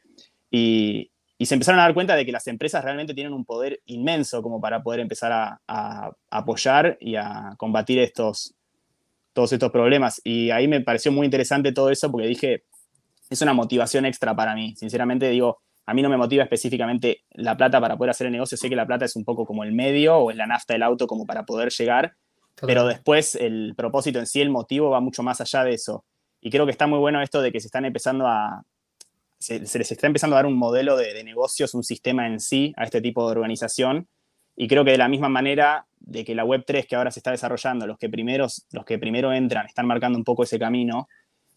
[0.52, 1.10] Y,
[1.42, 4.44] y se empezaron a dar cuenta de que las empresas realmente tienen un poder inmenso
[4.44, 5.32] como para poder empezar
[5.66, 8.54] a, apoyar y a combatir estos,
[9.32, 10.20] todos estos problemas.
[10.26, 12.64] Y ahí me pareció muy interesante todo eso porque dije,
[13.30, 14.76] es una motivación extra para mí.
[14.76, 18.58] Sinceramente digo, a mí no me motiva específicamente la plata para poder hacer el negocio.
[18.58, 20.84] Sé que la plata es un poco como el medio o es la nafta del
[20.84, 22.14] auto como para poder llegar.
[22.62, 26.04] Pero después el propósito en sí, el motivo va mucho más allá de eso.
[26.42, 28.64] Y creo que está muy bueno esto de que se están empezando a,
[29.40, 32.84] se, les está empezando a dar un modelo de, negocios, un sistema en sí a
[32.84, 34.08] este tipo de organización.
[34.56, 37.32] Y creo que de la misma manera de que la Web3 que ahora se está
[37.32, 41.08] desarrollando, los que, primeros, los que primero entran están marcando un poco ese camino,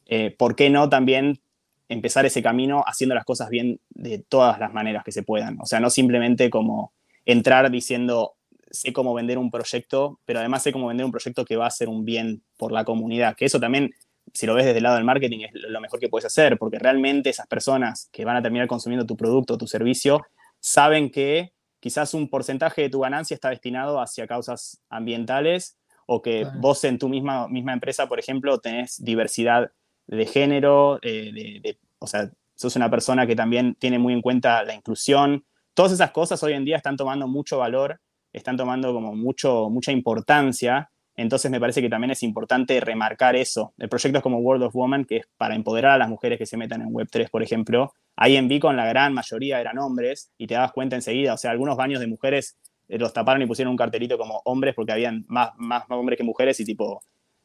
[0.06, 1.40] eh, ¿por qué no también
[1.88, 5.60] empezar ese camino haciendo las cosas bien de todas las maneras que se puedan?
[5.60, 6.92] O sea, no simplemente como
[7.24, 8.34] entrar diciendo,
[8.70, 11.70] sé cómo vender un proyecto, pero además sé cómo vender un proyecto que va a
[11.70, 13.92] ser un bien por la comunidad, que eso también
[14.32, 16.78] si lo ves desde el lado del marketing, es lo mejor que puedes hacer, porque
[16.78, 20.22] realmente esas personas que van a terminar consumiendo tu producto o tu servicio
[20.60, 25.76] saben que quizás un porcentaje de tu ganancia está destinado hacia causas ambientales
[26.06, 29.70] o que vos en tu misma, misma empresa, por ejemplo, tenés diversidad
[30.06, 34.74] de género, eh, o sea, sos una persona que también tiene muy en cuenta la
[34.74, 35.44] inclusión.
[35.74, 38.00] Todas esas cosas hoy en día están tomando mucho valor,
[38.32, 43.74] están tomando como mucho, mucha importancia entonces me parece que también es importante remarcar eso.
[43.78, 46.46] El proyecto es como World of Woman, que es para empoderar a las mujeres que
[46.46, 47.92] se metan en Web3, por ejemplo.
[48.16, 51.34] Ahí en Beacon la gran mayoría eran hombres y te das cuenta enseguida.
[51.34, 52.56] O sea, algunos baños de mujeres
[52.88, 56.24] eh, los taparon y pusieron un cartelito como hombres porque habían más, más, hombres que
[56.24, 57.02] mujeres y tipo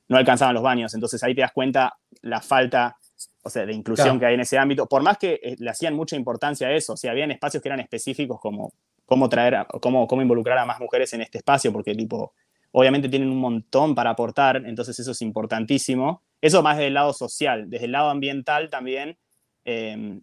[0.07, 0.93] no alcanzaban los baños.
[0.93, 2.97] Entonces ahí te das cuenta la falta
[3.43, 4.87] o sea, de inclusión que hay en ese ámbito.
[4.87, 7.69] Por más que eh, le hacían mucha importancia a eso, o sea, habían espacios que
[7.69, 8.73] eran específicos como
[9.05, 12.33] cómo traer, cómo, cómo involucrar a más mujeres en este espacio, porque tipo
[12.71, 16.23] obviamente tienen un montón para aportar, entonces eso es importantísimo.
[16.41, 19.17] Eso más desde el lado social, desde el lado ambiental también.
[19.65, 20.21] Em,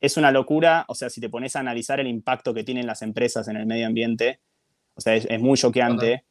[0.00, 3.02] es una locura, o sea, si te pones a analizar el impacto que tienen las
[3.02, 4.40] empresas en el medio ambiente,
[4.94, 6.24] o sea, es, muy choqueante.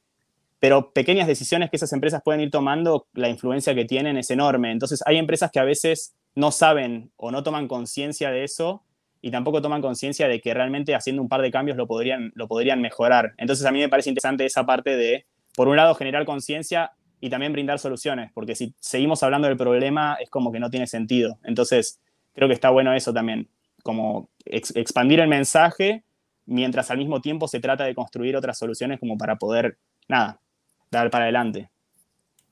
[0.62, 4.72] Pero pequeñas decisiones que esas empresas pueden ir tomando, la influencia que tienen es enorme.
[4.72, 8.86] Entonces, hay empresas que a veces no saben o no toman conciencia de eso
[9.22, 12.48] y tampoco toman conciencia de que realmente haciendo un par de cambios lo podrían, lo
[12.48, 13.34] podrían mejorar.
[13.38, 17.30] Entonces, a mí me parece interesante esa parte de por un lado, generar conciencia y
[17.30, 21.40] también brindar soluciones, porque si seguimos hablando del problema es como que no tiene sentido.
[21.44, 22.00] Entonces,
[22.34, 23.50] creo que está bueno eso también,
[23.84, 26.04] como expandir el mensaje
[26.46, 30.40] mientras al mismo tiempo se trata de construir otras soluciones como para poder, nada,
[30.92, 31.72] dar para adelante.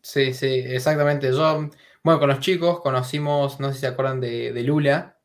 [0.01, 1.31] Sí, sí, exactamente.
[1.31, 1.69] Yo,
[2.03, 5.19] bueno, con los chicos conocimos, no sé si se acuerdan de, Lula.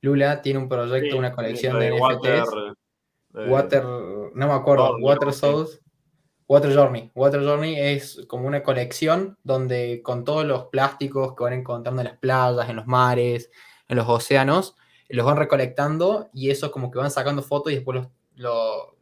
[0.00, 2.50] Lula tiene un proyecto, una colección de, NFTs.
[3.48, 5.82] Water, no me acuerdo, Water Souls.
[6.52, 7.10] Water Journey.
[7.14, 12.08] Water Journey es como una colección donde con todos los plásticos que van encontrando en
[12.08, 13.50] las playas, en los mares,
[13.88, 14.76] en los océanos,
[15.08, 18.06] los van recolectando y eso como que van sacando fotos y después
[18.36, 18.96] lo,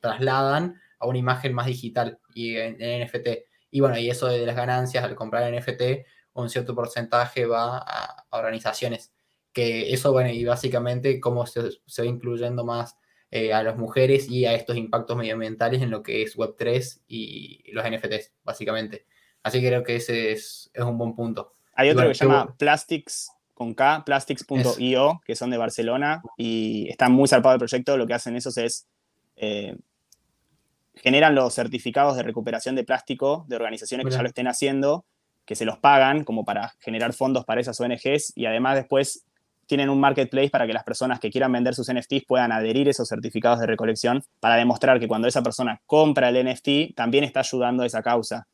[0.00, 3.28] trasladan a una imagen más digital y en, NFT.
[3.72, 8.26] Y bueno, y eso de las ganancias al comprar NFT, un cierto porcentaje va a,
[8.30, 9.12] organizaciones.
[9.52, 12.96] Que eso, bueno, y básicamente cómo se, se va incluyendo más
[13.30, 17.72] eh, a las mujeres y a estos impactos medioambientales en lo que es Web3 y
[17.72, 19.06] los NFTs, básicamente.
[19.42, 21.56] Así que creo que ese es, un buen punto.
[21.74, 27.12] Hay otro que se llama Plastics con K, plastics.io, que son de Barcelona y están
[27.12, 27.96] muy zarpados el proyecto.
[27.96, 28.86] Lo que hacen esos es
[29.36, 29.76] eh,
[30.94, 35.04] generan los certificados de recuperación de plástico de organizaciones que ya lo estén haciendo,
[35.44, 39.24] que se los pagan como para generar fondos para esas ONGs y además después
[39.66, 43.08] tienen un marketplace para que las personas que quieran vender sus NFTs puedan adherir esos
[43.08, 47.82] certificados de recolección para demostrar que cuando esa persona compra el NFT también está ayudando
[47.82, 48.46] a esa causa.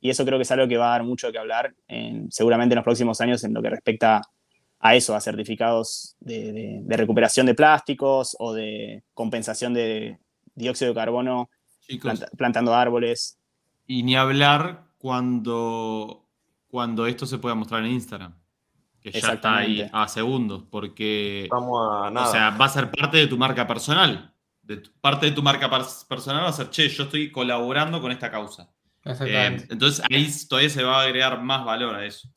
[0.00, 2.74] Y eso creo que es algo que va a dar mucho que hablar en, seguramente
[2.74, 4.22] en los próximos años en lo que respecta
[4.80, 10.18] a eso, a certificados de, recuperación de plásticos o de compensación de
[10.54, 11.50] dióxido de carbono
[12.36, 13.38] plantando árboles.
[13.86, 16.28] Y ni hablar cuando,
[16.68, 18.34] cuando esto se pueda mostrar en Instagram
[19.02, 23.36] que ya está ahí a segundos, porque o sea, va a ser parte de tu
[23.36, 24.32] marca personal.
[24.62, 25.68] De parte de tu marca
[26.08, 28.70] personal va a ser, che, yo estoy colaborando con esta causa.
[29.04, 32.28] Eh, entonces ahí todavía se va a agregar más valor a eso.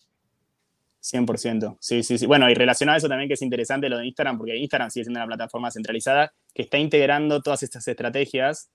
[1.04, 2.26] 100%, sí, sí, sí.
[2.26, 5.04] Bueno, y relacionado a eso también que es interesante lo de Instagram, porque Instagram sigue
[5.04, 8.72] siendo una plataforma centralizada que está integrando todas estas estrategias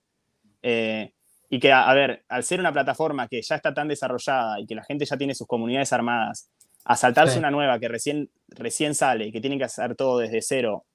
[0.61, 1.13] eh,
[1.49, 4.75] y que, a, ver, al ser una plataforma que ya está tan desarrollada y que
[4.75, 6.49] la gente ya tiene sus comunidades armadas
[6.85, 10.41] a saltarse una nueva que recién, recién sale y que tiene que hacer todo desde
[10.41, 10.85] cero,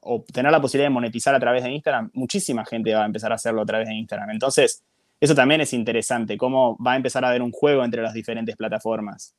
[0.00, 3.32] o tener la posibilidad de monetizar a través de Instagram, muchísima gente va a empezar
[3.32, 4.30] a hacerlo a través de Instagram.
[4.30, 4.84] Entonces,
[5.20, 8.54] eso también es interesante, cómo va a empezar a haber un juego entre las diferentes
[8.56, 9.34] plataformas.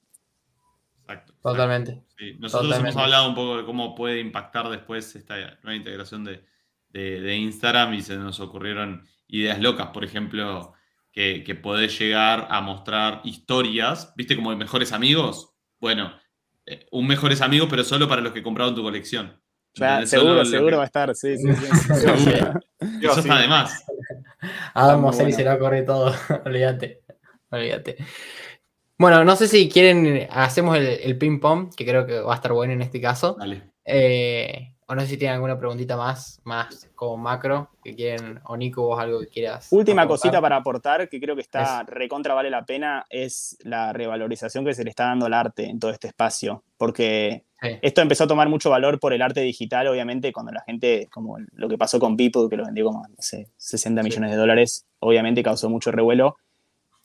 [1.02, 1.34] Exacto.
[1.42, 2.04] Totalmente.
[2.40, 6.44] Nosotros hemos hablado un poco de cómo puede impactar después esta nueva integración de,
[6.90, 10.74] de, Instagram y se nos ocurrieron ideas locas, por ejemplo,
[11.12, 16.14] que, que podés llegar a mostrar historias, viste, como de mejores amigos, bueno,
[16.66, 19.42] eh, un mejores amigos, pero solo para los que compraron tu colección.
[20.06, 22.34] seguro, seguro va a estar, sí, sí, sí.
[23.02, 23.86] Eso está de más.
[24.74, 26.14] Adam se lo corre todo,
[26.46, 27.04] olvídate,
[27.50, 27.98] olvídate.
[28.98, 32.74] Bueno, no sé si quieren, hacemos el, ping-pong, que creo que va a estar bueno
[32.74, 33.38] en este caso.
[33.40, 33.62] Dale.
[33.86, 38.56] Eh, o no sé si tienen alguna preguntita más, más como macro, que quieren, o
[38.56, 39.68] Nico, vos algo que quieras.
[39.72, 44.64] Última cosita para aportar, que creo que está recontra vale la pena, es la revalorización
[44.64, 46.64] que se le está dando al arte en todo este espacio.
[46.78, 47.44] Porque
[47.82, 51.38] esto empezó a tomar mucho valor por el arte digital, obviamente, cuando la gente, como
[51.52, 54.86] lo que pasó con People, que lo vendió como, no sé, 60 millones de dólares,
[55.00, 56.38] obviamente causó mucho revuelo.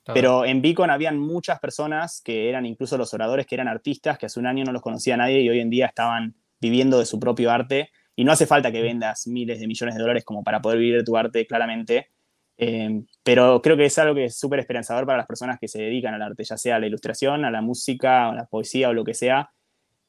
[0.05, 4.27] Pero en Beacon habían muchas personas que eran incluso los oradores, que eran artistas, que
[4.27, 7.21] hace un año no los conocía nadie y hoy en día estaban viviendo de su
[7.21, 7.91] propio arte.
[8.15, 10.97] Y no hace falta que vendas miles de millones de dólares como para poder vivir
[10.97, 12.09] de tu arte, claramente.
[12.57, 15.83] Eh, pero creo que es algo que es súper esperanzador para las personas que se
[15.83, 18.93] dedican al arte, ya sea a la ilustración, a la música, a la poesía o
[18.93, 19.51] lo que sea.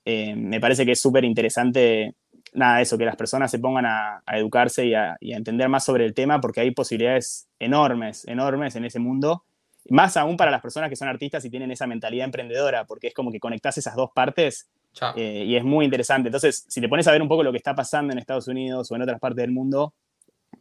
[0.05, 2.15] Eh, me parece que es súper interesante,
[2.53, 6.13] nada, eso, que las personas se pongan a, educarse y a, entender más sobre el
[6.13, 9.45] tema, porque hay posibilidades enormes, enormes en ese mundo.
[9.89, 13.13] Más aún para las personas que son artistas y tienen esa mentalidad emprendedora, porque es
[13.13, 14.69] como que conectas esas dos partes
[15.15, 16.29] eh, y es muy interesante.
[16.29, 18.91] Entonces, si te pones a ver un poco lo que está pasando en Estados Unidos
[18.91, 19.93] o en otras partes del mundo,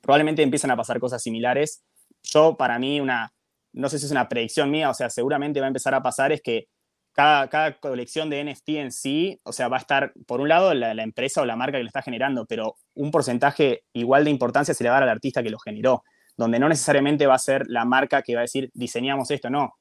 [0.00, 1.82] probablemente empiezan a pasar cosas similares.
[2.22, 3.32] Yo, para mí, una,
[3.72, 6.32] no sé si es una predicción mía, o sea, seguramente va a empezar a pasar
[6.32, 6.68] es que
[7.12, 10.72] cada, cada colección de NFT en sí, o sea, va a estar, por un lado,
[10.72, 14.30] la, la, empresa o la marca que lo está generando, pero un porcentaje igual de
[14.30, 16.04] importancia se le va a dar al artista que lo generó,
[16.38, 19.74] donde no necesariamente va a ser la marca que va a decir, diseñamos esto, no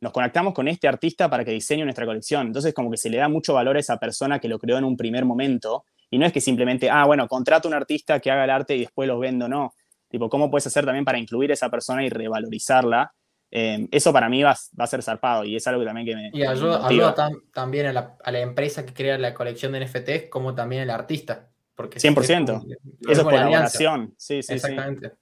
[0.00, 2.48] nos conectamos con este artista para que diseñe nuestra colección.
[2.48, 4.84] Entonces, como que se le da mucho valor a esa persona que lo creó en
[4.84, 5.84] un primer momento.
[6.10, 8.76] Y no es que simplemente, ah, bueno, contrato a un artista que haga el arte
[8.76, 9.74] y después lo vendo, no.
[10.08, 13.12] Tipo, ¿cómo puedes hacer también para incluir a esa persona y revalorizarla?
[13.50, 16.30] Eh, eso para mí va, a ser zarpado y es algo que también que me.
[16.32, 17.14] Y ayuda,
[17.52, 21.50] también a la, empresa que crea la colección de NFTs como también el artista.
[21.74, 22.64] Porque 100%.
[23.00, 24.14] eso es colaboración.
[24.16, 25.12] Sí, sí, Exactamente.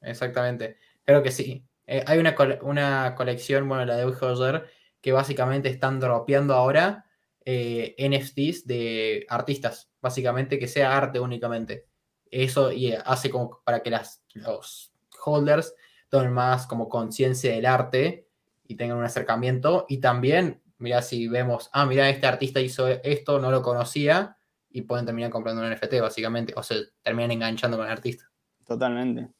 [0.00, 0.78] Exactamente.
[1.04, 1.64] Creo que sí.
[1.86, 4.66] Eh, hay una, una, colección, bueno, la de Hoyer,
[5.00, 7.06] que básicamente están dropeando ahora
[7.44, 11.86] eh, NFTs de artistas, básicamente que sea arte únicamente.
[12.30, 14.92] Eso y hace como para que las, los
[15.24, 15.74] holders
[16.08, 18.28] tomen más como conciencia del arte
[18.66, 19.86] y tengan un acercamiento.
[19.88, 24.36] Y también, mira, si vemos, ah, mira, este artista hizo esto, no lo conocía,
[24.76, 28.30] y pueden terminar comprando un NFT, básicamente, o se terminan enganchando con el artista.
[28.66, 29.30] Totalmente.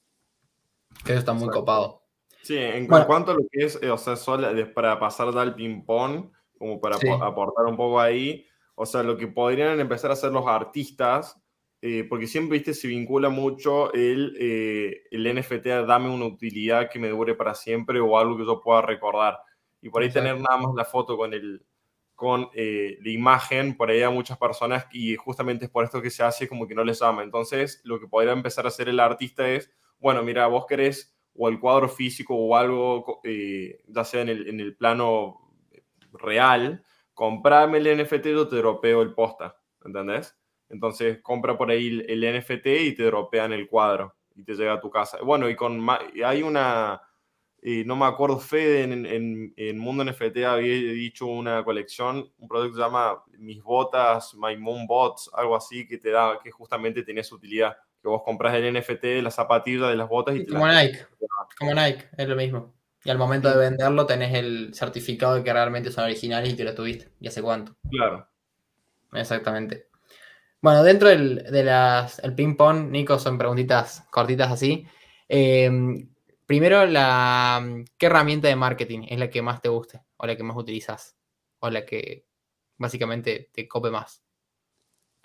[1.05, 2.05] Eso está muy copado.
[2.47, 6.30] Sí, en cuanto a lo que es, eh, o sea, solo para pasar al ping-pong,
[6.57, 10.47] como para aportar un poco ahí, o sea, lo que podrían empezar a hacer los
[10.47, 11.42] artistas,
[11.82, 16.88] eh, porque siempre, viste, se vincula mucho el, eh, el NFT a dame una utilidad
[16.88, 19.40] que me dure para siempre o algo que yo pueda recordar.
[19.82, 21.66] Y por ahí tener nada más la foto con el
[22.14, 26.22] con la imagen, por ahí hay muchas personas y justamente es por esto que se
[26.22, 27.24] hace como que no les llama.
[27.24, 31.49] Entonces, lo que podría empezar a hacer el artista es, bueno, mira, vos querés o
[31.49, 35.53] el cuadro físico o algo, eh, ya sea en el, plano
[36.12, 36.84] real,
[37.14, 40.37] comprame el NFT, yo te dropeo el posta, ¿entendés?
[40.68, 44.80] Entonces compra por ahí el, NFT y te dropean el cuadro y te llega a
[44.80, 45.18] tu casa.
[45.22, 45.87] Bueno, y con
[46.24, 47.01] hay una,
[47.62, 52.76] no me acuerdo, Fede en, en, Mundo NFT había dicho una colección, un producto que
[52.76, 57.22] se llama Mis Botas, My Moon Bots, algo así, que te da, que justamente tiene
[57.22, 57.76] su utilidad.
[58.07, 61.07] Que vos compras el NFT de las zapatillas, de las botas y, Como Nike,
[61.59, 62.74] como Nike, es lo mismo.
[63.04, 66.64] Y al momento de venderlo tenés el certificado de que realmente son originales y que
[66.64, 67.11] lo tuviste.
[67.20, 67.76] ¿Y hace cuánto?
[67.90, 68.28] Claro.
[69.12, 69.88] Exactamente.
[70.61, 74.86] Bueno, dentro del de las, el ping-pong, Nico, son preguntitas cortitas así.
[75.28, 75.70] Eh,
[76.46, 80.44] Primero, la, ¿qué herramienta de marketing es la que más te guste o la que
[80.44, 81.18] más utilizas
[81.59, 82.24] o la que
[82.78, 84.22] básicamente te cope más?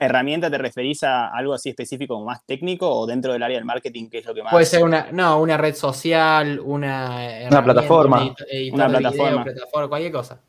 [0.02, 3.66] ¿Herramienta te referís a algo así específico como más técnico o dentro del área del
[3.66, 4.52] marketing, qué es lo que más?
[4.52, 8.34] Puede ser una, no, una red social, una, una plataforma,
[8.74, 9.46] una plataforma.
[9.88, 10.42] cualquier cosa.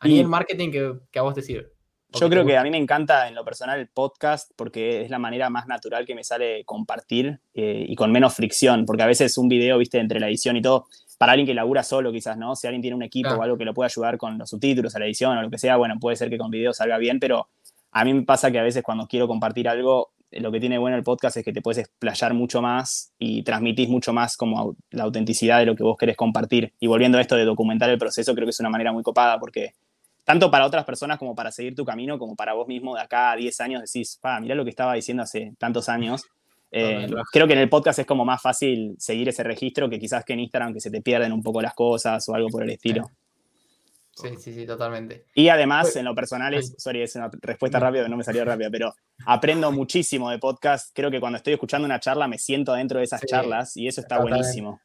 [0.00, 1.76] A nivel marketing que, que a vos te sirve.
[2.12, 5.20] Yo creo que a mí me encanta en lo personal el podcast porque es la
[5.20, 9.38] manera más natural que me sale compartir eh, y con menos fricción, porque a veces
[9.38, 10.86] un video, viste, entre la edición y todo,
[11.18, 12.56] para alguien que labura solo quizás, ¿no?
[12.56, 14.98] Si alguien tiene un equipo o algo que lo pueda ayudar con los subtítulos a
[14.98, 17.48] la edición o lo que sea, bueno, puede ser que con video salga bien, pero
[17.92, 20.96] a mí me pasa que a veces cuando quiero compartir algo, lo que tiene bueno
[20.96, 25.04] el podcast es que te puedes explayar mucho más y transmitís mucho más como la
[25.04, 26.74] autenticidad de lo que vos querés compartir.
[26.80, 29.38] Y volviendo a esto de documentar el proceso, creo que es una manera muy copada
[29.38, 29.74] porque
[30.24, 33.30] tanto para otras personas como para seguir tu camino, como para vos mismo de acá
[33.30, 36.24] a 10 años decís, pa, mirá lo que estaba diciendo hace tantos años.
[36.72, 40.24] Eh, creo que en el podcast es como más fácil seguir ese registro que quizás
[40.24, 42.70] que en Instagram que se te pierden un poco las cosas o algo por el
[42.70, 43.04] estilo.
[43.04, 43.25] Sí,
[44.16, 45.26] sí, sí, totalmente.
[45.34, 48.44] Y además, pues, en lo personal, es, sorry, es una respuesta rápida, no me salió
[48.44, 48.94] rápida, pero
[49.26, 50.90] aprendo muchísimo de podcast.
[50.94, 54.00] Creo que cuando estoy escuchando una charla me siento dentro de esas charlas y eso
[54.00, 54.80] está buenísimo.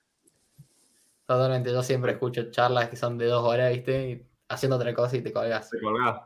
[1.26, 4.28] Totalmente, yo siempre escucho charlas que son de dos horas, ¿viste?
[4.52, 5.70] haciendo otra cosa y te colgas.
[5.70, 6.22] Te colgas.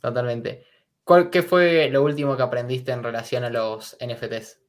[0.00, 0.64] Totalmente.
[1.04, 4.60] ¿Cuál, ¿Qué fue lo último que aprendiste en relación a los NFTs?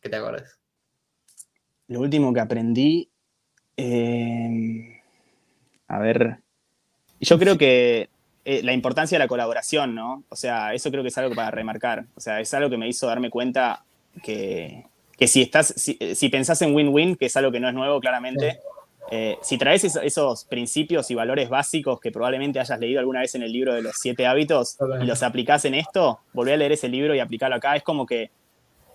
[0.00, 0.58] Que te acuerdes.
[1.86, 3.10] Lo último que aprendí.
[3.76, 4.91] Em,
[5.92, 6.38] a ver.
[7.20, 8.08] Yo creo que
[8.46, 10.24] eh, la importancia de la colaboración, ¿no?
[10.30, 12.06] O sea, eso creo que es algo para remarcar.
[12.16, 13.84] O sea, es algo que me hizo darme cuenta
[14.22, 14.86] que,
[15.26, 18.60] si estás, si, pensás en win-win, que es algo que no es nuevo, claramente.
[19.10, 23.42] Eh, si traes esos principios y valores básicos que probablemente hayas leído alguna vez en
[23.42, 26.88] el libro de los siete hábitos y los aplicás en esto, volver a leer ese
[26.88, 28.30] libro y aplicarlo acá, es como que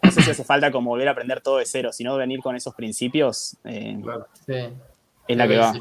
[0.02, 2.56] no sé si hace falta como volver a aprender todo de cero, sino venir con
[2.56, 3.56] esos principios.
[3.66, 4.00] Eh,
[5.28, 5.74] es la que va.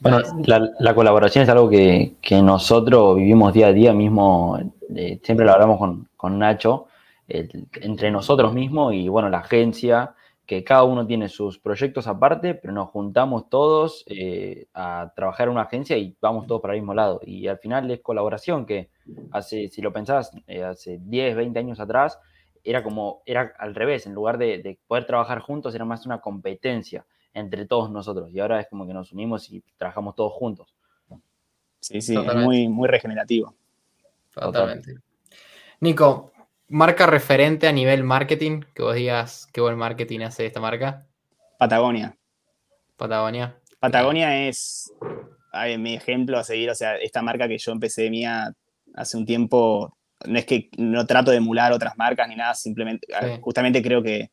[0.00, 0.18] Bueno,
[0.78, 4.58] la, colaboración es algo que, nosotros vivimos día a día mismo,
[4.94, 6.86] eh, siempre lo hablamos con, con Nacho,
[7.28, 10.14] entre nosotros mismos y bueno, la agencia
[10.46, 15.52] que cada uno tiene sus proyectos aparte, pero nos juntamos todos eh, a trabajar en
[15.52, 17.20] una agencia y vamos todos para el mismo lado.
[17.24, 18.90] Y al final es colaboración que
[19.30, 22.18] hace, si lo pensás, eh, hace 10, 20 años atrás,
[22.64, 27.06] era como, era al revés, en lugar de, poder trabajar juntos, era más una competencia
[27.34, 28.30] entre todos nosotros.
[28.32, 30.74] Y ahora es como que nos unimos y trabajamos todos juntos.
[31.80, 33.54] Sí, sí, es muy, muy regenerativo.
[34.32, 34.94] Totalmente.
[35.80, 36.32] Nico,
[36.68, 41.06] marca referente a nivel marketing, que vos digas qué buen marketing hace esta marca.
[41.58, 42.16] Patagonia.
[42.96, 43.58] Patagonia.
[43.80, 44.92] Patagonia es
[45.78, 48.52] mi ejemplo a seguir, o sea, esta marca que yo empecé mía
[48.94, 53.06] hace un tiempo, no es que no trato de emular otras marcas ni nada, simplemente,
[53.40, 54.30] justamente creo que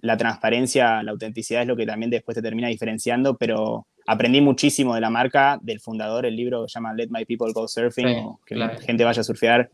[0.00, 4.94] la transparencia, la autenticidad es lo que también después te termina diferenciando, pero aprendí muchísimo
[4.94, 8.36] de la marca, del fundador, el libro que se llama Let My People Go Surfing,
[8.46, 9.70] que la gente vaya a surfear.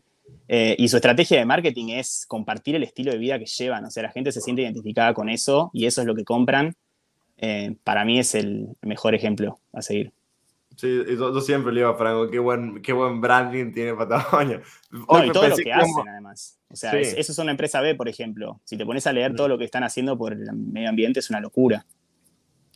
[0.49, 3.85] Eh, y su estrategia de marketing es compartir el estilo de vida que llevan.
[3.85, 6.75] O sea, la gente se siente identificada con eso y eso es lo que compran.
[7.37, 10.11] Eh, para mí es el mejor ejemplo a seguir.
[10.77, 14.61] Sí, yo, siempre le digo a Franco, qué buen, qué buen branding tiene Patagonia.
[14.91, 16.59] y todo lo que hacen, además.
[16.69, 18.61] O sea, eso es una empresa B, por ejemplo.
[18.63, 21.31] Si te pones a leer todo lo que están haciendo por el medio ambiente, es
[21.31, 21.83] una locura.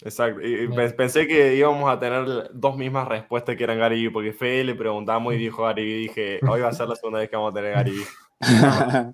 [0.02, 0.42] Exacto.
[0.42, 4.74] Y pensé que íbamos a tener dos mismas respuestas que eran Gary porque Fede le
[4.74, 7.52] preguntamos y dijo Gary y dije, hoy va a ser la segunda vez que vamos
[7.52, 8.02] a tener Gary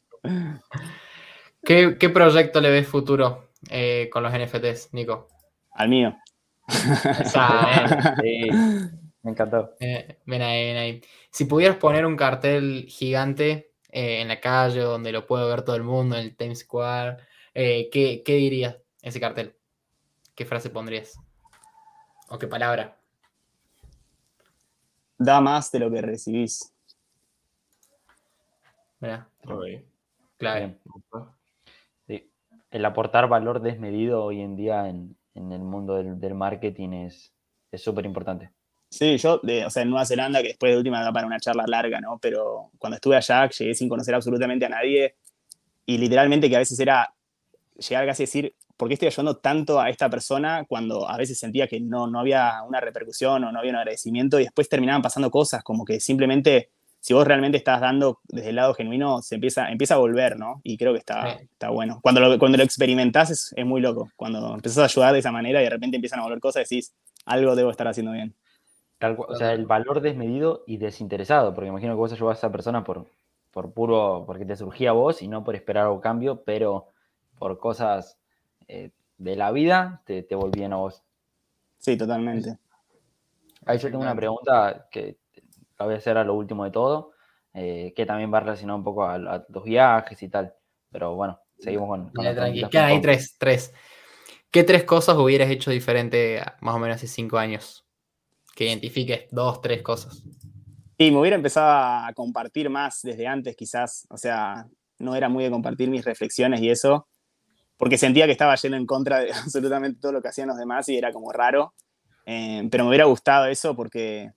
[1.62, 5.28] ¿Qué, ¿Qué, proyecto le ves futuro eh, con los NFTs, Nico?
[5.74, 6.16] Al mío.
[9.24, 9.76] Me encantó.
[9.80, 11.02] Eh, ven ahí, ven ahí.
[11.32, 15.76] Si pudieras poner un cartel gigante eh, en la calle donde lo puede ver todo
[15.76, 17.18] el mundo, en el Times Square,
[17.54, 19.58] ¿qué, ¿qué dirías ese cartel?
[20.38, 21.20] ¿qué frase pondrías?
[22.30, 22.96] ¿O qué palabra?
[25.18, 26.72] Da más de lo que recibís.
[29.00, 29.28] Mira.
[30.38, 30.78] Clave.
[32.70, 35.17] El aportar valor desmedido hoy en día en,
[35.52, 37.34] el mundo del, marketing es
[37.74, 38.52] súper importante.
[38.90, 41.40] Sí, yo, de, o sea, en Nueva Zelanda, que después de última da para una
[41.40, 42.20] charla larga, ¿no?
[42.22, 45.16] Pero cuando estuve allá, llegué sin conocer absolutamente a nadie
[45.86, 47.14] y literalmente que a veces era
[47.76, 51.38] llegar casi a decir, ¿por qué estoy ayudando tanto a esta persona cuando a veces
[51.38, 55.02] sentía que no, no había una repercusión o no había un agradecimiento y después terminaban
[55.02, 59.36] pasando cosas como que simplemente si vos realmente estás dando desde el lado genuino, se
[59.36, 60.62] empieza, empieza a volver, ¿no?
[60.64, 62.00] Y creo que está, está bueno.
[62.02, 64.10] Cuando lo, cuando lo experimentás es, es, muy loco.
[64.16, 66.94] Cuando empezás a ayudar de esa manera y de repente empiezan a volver cosas, decís,
[67.26, 68.36] algo debo estar haciendo bien.
[69.00, 72.84] o sea, el valor desmedido y desinteresado, porque imagino que vos ayudás a esa persona
[72.84, 73.06] por,
[73.52, 76.88] por puro, porque te surgía a vos y no por esperar algo cambio, pero
[77.38, 78.18] por cosas
[78.68, 81.04] eh, de la vida te, te volvían a vos.
[81.78, 82.58] Sí, totalmente.
[83.66, 85.18] Ahí yo tengo una pregunta que
[85.80, 87.12] la voy a hacer a lo último de todo,
[87.54, 90.54] eh, que también va relacionado un poco a, los viajes y tal.
[90.92, 92.12] Pero bueno, seguimos con...
[92.12, 93.74] con hay tres, tres.
[94.52, 97.86] ¿Qué tres cosas hubieras hecho diferente más o menos hace cinco años?
[98.56, 100.24] Que identifiques dos, tres cosas.
[100.98, 101.68] Y me hubiera empezado
[102.08, 104.08] a compartir más desde antes, quizás.
[104.10, 104.66] O sea,
[105.00, 107.08] no era muy de compartir mis reflexiones y eso,
[107.78, 110.90] porque sentía que estaba yendo en contra de absolutamente todo lo que hacían los demás
[110.90, 111.74] y era como raro.
[112.26, 114.32] Eh, pero me hubiera gustado eso porque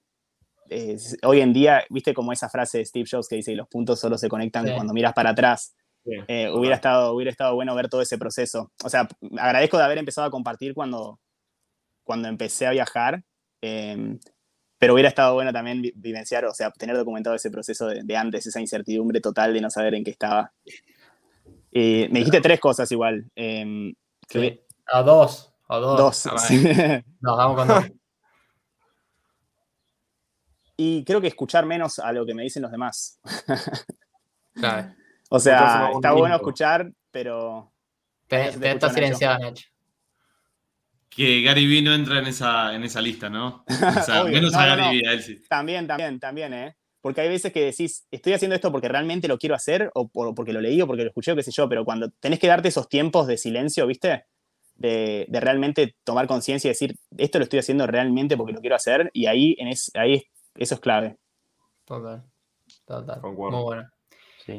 [1.23, 4.17] hoy en día, viste como esa frase de Steve Jobs que dice, los puntos solo
[4.19, 5.75] se conectan cuando miras para atrás.
[6.05, 8.73] Eh, hubiera, estado, hubiera estado bueno ver todo ese proceso.
[8.85, 9.09] O sea,
[9.39, 11.21] agradezco de haber empezado a compartir cuando,
[12.05, 13.23] cuando empecé a viajar,
[13.61, 14.19] em,
[14.79, 18.61] pero hubiera estado bueno también vivenciar, o sea, tener documentado ese proceso de, antes, esa
[18.61, 20.53] incertidumbre total de no saber en qué estaba.
[21.73, 23.31] me dijiste tres cosas igual.
[23.37, 23.93] Eh,
[24.87, 25.53] A dos.
[25.69, 25.99] A dos.
[25.99, 26.27] Dos.
[27.21, 27.85] Nos vamos con dos.
[30.83, 33.21] Y creo que escuchar menos a lo que me dicen los demás.
[35.29, 37.71] O sea, está bueno escuchar, pero.
[38.27, 39.69] Te, está silenciado, Nacho.
[41.11, 43.63] Que Gary Vee no entra en esa, en esa lista, ¿no?
[44.01, 45.43] O sea, menos a Gary Vee, él sí.
[45.51, 46.77] También, también, también, ¿eh?
[47.03, 50.55] Porque hay veces que decís, estoy haciendo esto porque realmente lo quiero hacer, o porque
[50.55, 52.69] lo leí, o porque lo escuché, o qué sé yo, pero cuando tenés que darte
[52.69, 54.25] esos tiempos de silencio, ¿viste?
[54.77, 59.11] De, realmente tomar conciencia y decir, esto lo estoy haciendo realmente porque lo quiero hacer,
[59.13, 60.25] y ahí, en es, ahí
[60.55, 61.19] eso es clave.
[61.85, 62.25] Total.
[62.87, 63.21] Total.
[63.23, 63.91] Muy bueno.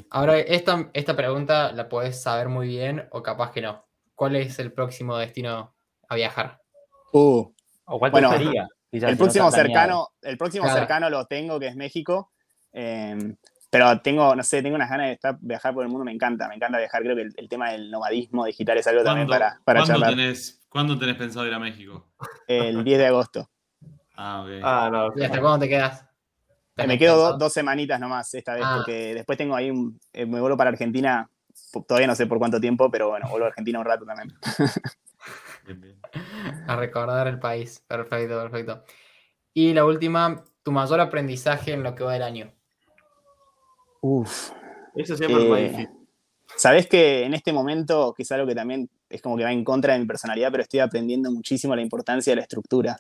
[0.10, 3.86] Ahora, esta, esta pregunta la puedes saber muy bien o capaz que no.
[4.16, 5.74] ¿Cuál es el próximo destino
[6.08, 6.62] a viajar?
[7.14, 7.52] Uh,
[7.86, 8.68] ¿O cuál bueno, sería?
[8.92, 12.32] el próximo, cercano, el próximo cercano lo tengo, que es México.
[12.72, 13.36] Em,
[13.70, 16.48] pero tengo, no sé, tengo unas ganas de estar, viajar por el mundo, me encanta,
[16.48, 17.02] me encanta viajar.
[17.02, 20.98] Creo que el, tema del nomadismo digital es algo también para, para ¿cuándo Tenés, ¿Cuándo
[20.98, 22.12] tenés pensado ir a México?
[22.48, 23.51] El 10 de agosto.
[24.24, 24.50] Ah, ok.
[24.62, 26.06] Ah, no, ¿Y hasta cuándo te quedas?
[26.76, 28.76] Me quedo dos semanitas nomás esta vez, ah.
[28.78, 30.00] porque después tengo ahí un.
[30.14, 31.28] Eh, me vuelvo para Argentina,
[31.88, 34.32] todavía no sé por cuánto tiempo, pero bueno, vuelvo a Argentina un rato también.
[36.68, 37.84] A recordar el país.
[37.88, 38.84] Perfecto, perfecto.
[39.54, 42.52] Y la última, tu mayor aprendizaje en lo que va del año.
[44.02, 44.52] Uf.
[44.96, 45.90] Eso siempre es muy eh, difícil.
[46.58, 49.64] Sabes que en este momento, que es algo que también es como que va en
[49.64, 53.00] contra de mi personalidad, pero estoy aprendiendo muchísimo la importancia de la estructura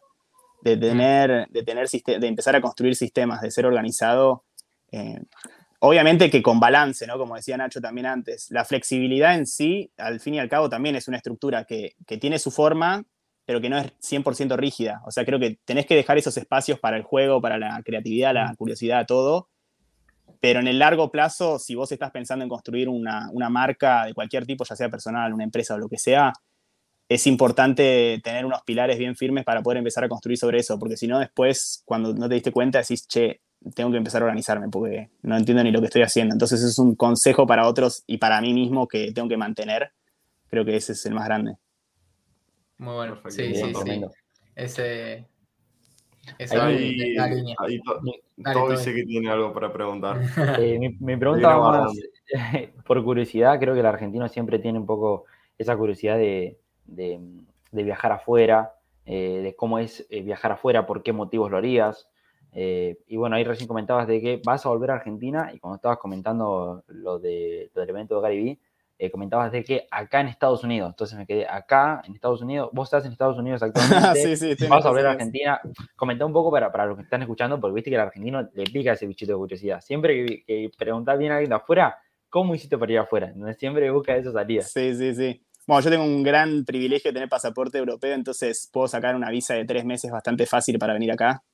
[0.61, 4.45] de tener, de, tener de empezar a construir sistemas, de ser organizado.
[4.91, 5.19] Eh,
[5.79, 7.17] obviamente que con balance, ¿no?
[7.17, 8.49] Como decía Nacho también antes.
[8.51, 12.39] La flexibilidad en sí, al fin y al cabo, también es una estructura que, tiene
[12.39, 13.03] su forma,
[13.45, 15.01] pero que no es 100% rígida.
[15.05, 18.33] O sea, creo que tenés que dejar esos espacios para el juego, para la creatividad,
[18.33, 19.49] la curiosidad, todo.
[20.39, 24.13] Pero en el largo plazo, si vos estás pensando en construir una, una marca de
[24.13, 26.33] cualquier tipo, ya sea personal, una empresa o lo que sea,
[27.13, 30.95] es importante tener unos pilares bien firmes para poder empezar a construir sobre eso, porque
[30.95, 33.41] si no después, cuando no te diste cuenta, decís, che,
[33.75, 36.33] tengo que empezar a organizarme porque no entiendo ni lo que estoy haciendo.
[36.33, 39.91] Entonces es un consejo para otros y para mí mismo que tengo que mantener.
[40.49, 41.57] Creo que ese es el más grande.
[42.77, 43.19] Muy bueno.
[43.27, 44.01] Sí, sí, sí.
[44.55, 45.27] Ese...
[46.61, 47.81] ahí, ahí
[48.53, 50.21] todo dice que tiene algo para preguntar.
[50.59, 51.91] Eh, mi, pregunta más,
[52.85, 55.25] por curiosidad, creo que el argentino siempre tiene un poco
[55.57, 57.19] esa curiosidad de, de,
[57.71, 58.73] viajar afuera,
[59.05, 62.07] eh, de cómo es eh, viajar afuera, por qué motivos lo harías.
[62.53, 65.77] Eh, y bueno, ahí recién comentabas de que vas a volver a Argentina y cuando
[65.77, 68.59] estabas comentando lo, de, del evento de Gary
[69.09, 72.87] comentabas de que acá en Estados Unidos, entonces me quedé acá en Estados Unidos, vos
[72.87, 75.59] estás en Estados Unidos actualmente, vas a volver a Argentina.
[75.95, 78.63] Comenta un poco para, para los que están escuchando, porque viste que al argentino le
[78.65, 79.81] pica ese bichito de curiosidad.
[79.81, 81.97] Siempre que, que preguntás bien a alguien de afuera,
[82.29, 83.27] ¿cómo hiciste para ir afuera?
[83.27, 84.61] Entonces siempre busca esa salida.
[84.61, 85.43] Sí, sí, sí.
[85.71, 89.53] Bueno, yo tengo un gran privilegio de tener pasaporte europeo, entonces puedo sacar una visa
[89.53, 91.45] de tres meses bastante fácil para venir acá,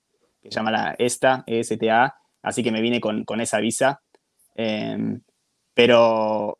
[0.41, 4.01] que se llama la ESTA, ESTA, así que me vine con, esa visa.
[4.55, 5.21] Em,
[5.75, 6.57] pero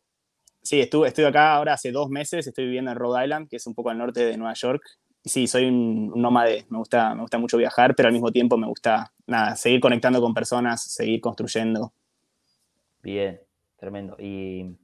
[0.62, 3.66] sí, estuve, estoy acá ahora hace dos meses, estoy viviendo en Rhode Island, que es
[3.66, 4.80] un poco al norte de Nueva York,
[5.24, 8.68] sí, soy un, nómade, me gusta, me gusta mucho viajar, pero al mismo tiempo me
[8.68, 11.92] gusta, nada, seguir conectando con personas, seguir construyendo.
[13.02, 13.40] Bien,
[13.76, 14.14] tremendo.
[14.20, 14.76] ¿Y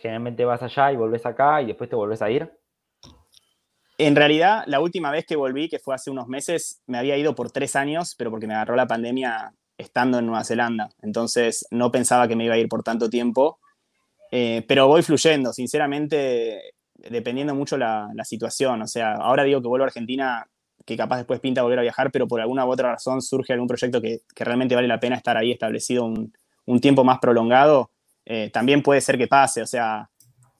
[0.00, 2.50] generalmente vas allá y volvés acá y después te volvés a ir?
[3.98, 7.34] En realidad, la última vez que volví, que fue hace unos meses, me había ido
[7.34, 10.90] por tres años, pero porque me agarró la pandemia estando en Nueva Zelanda.
[11.02, 13.58] Entonces no pensaba que me iba a ir por tanto tiempo.
[14.30, 18.82] Eh, pero voy fluyendo, sinceramente, dependiendo mucho la, la situación.
[18.82, 20.46] O sea, ahora digo que vuelvo a Argentina,
[20.84, 23.66] que capaz después pinta volver a viajar, pero por alguna u otra razón surge algún
[23.66, 27.90] proyecto que, realmente vale la pena estar ahí establecido un tiempo más prolongado,
[28.30, 29.62] eh, también puede ser que pase.
[29.62, 30.10] O sea,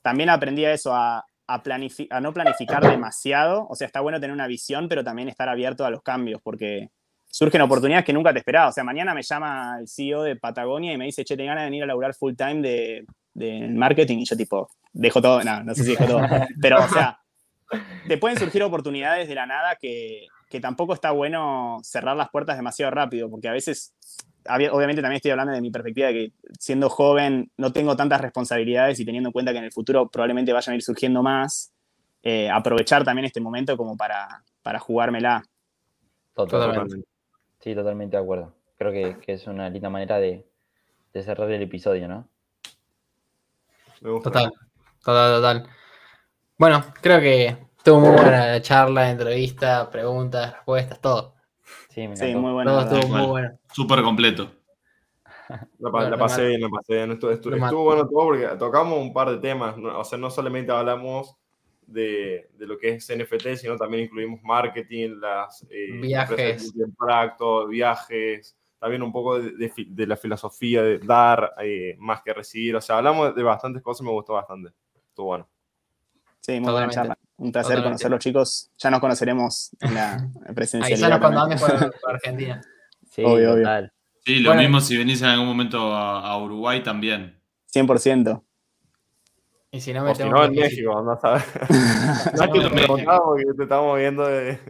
[0.00, 1.62] también aprendí a eso, a, a,
[2.10, 3.66] a, no planificar demasiado.
[3.68, 6.88] O sea, está bueno tener una visión, pero también estar abierto a los cambios, porque
[7.26, 8.68] surgen oportunidades que nunca te esperaba.
[8.70, 11.64] O sea, mañana me llama el CEO de Patagonia y me dice, che, te ganas
[11.64, 14.18] de venir a laburar full time de, de marketing.
[14.20, 16.22] Y yo tipo, dejo todo, no, no sé si dejo todo.
[16.62, 17.20] Pero, o sea,
[18.08, 22.56] te pueden surgir oportunidades de la nada que, que tampoco está bueno cerrar las puertas
[22.56, 23.94] demasiado rápido, porque a veces
[24.46, 28.98] obviamente también estoy hablando de mi perspectiva de que siendo joven no tengo tantas responsabilidades
[29.00, 31.72] y teniendo en cuenta que en el futuro probablemente vayan a ir surgiendo más,
[32.22, 35.42] eh, aprovechar también este momento como para, para jugármela.
[36.34, 37.04] Totalmente.
[37.60, 38.54] Sí, totalmente de acuerdo.
[38.76, 40.46] Creo que, que es una linda manera de,
[41.12, 42.28] de, cerrar el episodio, ¿no?
[44.22, 44.52] Total,
[45.04, 45.68] total, total.
[46.56, 51.37] Bueno, creo que tuvo muy buena la charla, entrevista, preguntas, respuestas, todo.
[52.14, 52.70] Sí, muy bueno.
[52.70, 53.58] Todo estuvo muy bueno.
[53.72, 54.50] Súper completo.
[55.78, 57.12] La, pasé bien, la pasé bien.
[57.12, 59.76] Estuvo, estuvo, bueno todo porque tocamos un par de temas.
[59.78, 61.36] O sea, no solamente hablamos
[61.86, 66.74] de, de, lo que es NFT, sino también incluimos marketing, las eh, viajes,
[67.70, 72.76] viajes, también un poco de, de, la filosofía de dar eh, más que recibir.
[72.76, 74.70] O sea, hablamos de bastantes cosas, me gustó bastante.
[75.08, 75.48] Estuvo bueno.
[76.40, 77.18] Sí, muy buena charla.
[77.38, 78.70] Un placer conocer los chicos.
[78.78, 80.94] Ya nos conoceremos en la presencia.
[80.94, 82.60] Ahí ya nos cuando por, Argentina.
[83.10, 83.90] Sí, obvio, obvio.
[84.24, 87.40] Sí, lo mismo si venís en algún momento a, Uruguay también.
[87.74, 88.42] 100%.
[89.72, 91.44] Y si no, me o si no en México, no sabes.
[92.38, 92.60] no, que
[93.56, 94.60] te estamos viendo de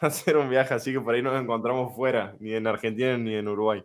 [0.00, 3.46] hacer un viaje, así que por ahí nos encontramos fuera, ni en Argentina ni en
[3.46, 3.84] Uruguay.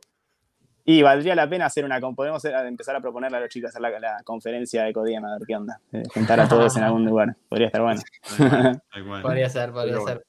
[0.90, 2.00] Y valdría la pena hacer una.
[2.00, 5.54] Podemos empezar a proponerle a los chicos hacer la, conferencia de Codiem a ver qué
[5.54, 5.82] onda.
[5.92, 7.36] Eh, juntar a todos en algún lugar.
[7.50, 8.02] Podría estar bueno.
[9.22, 10.26] podría ser, podría ser.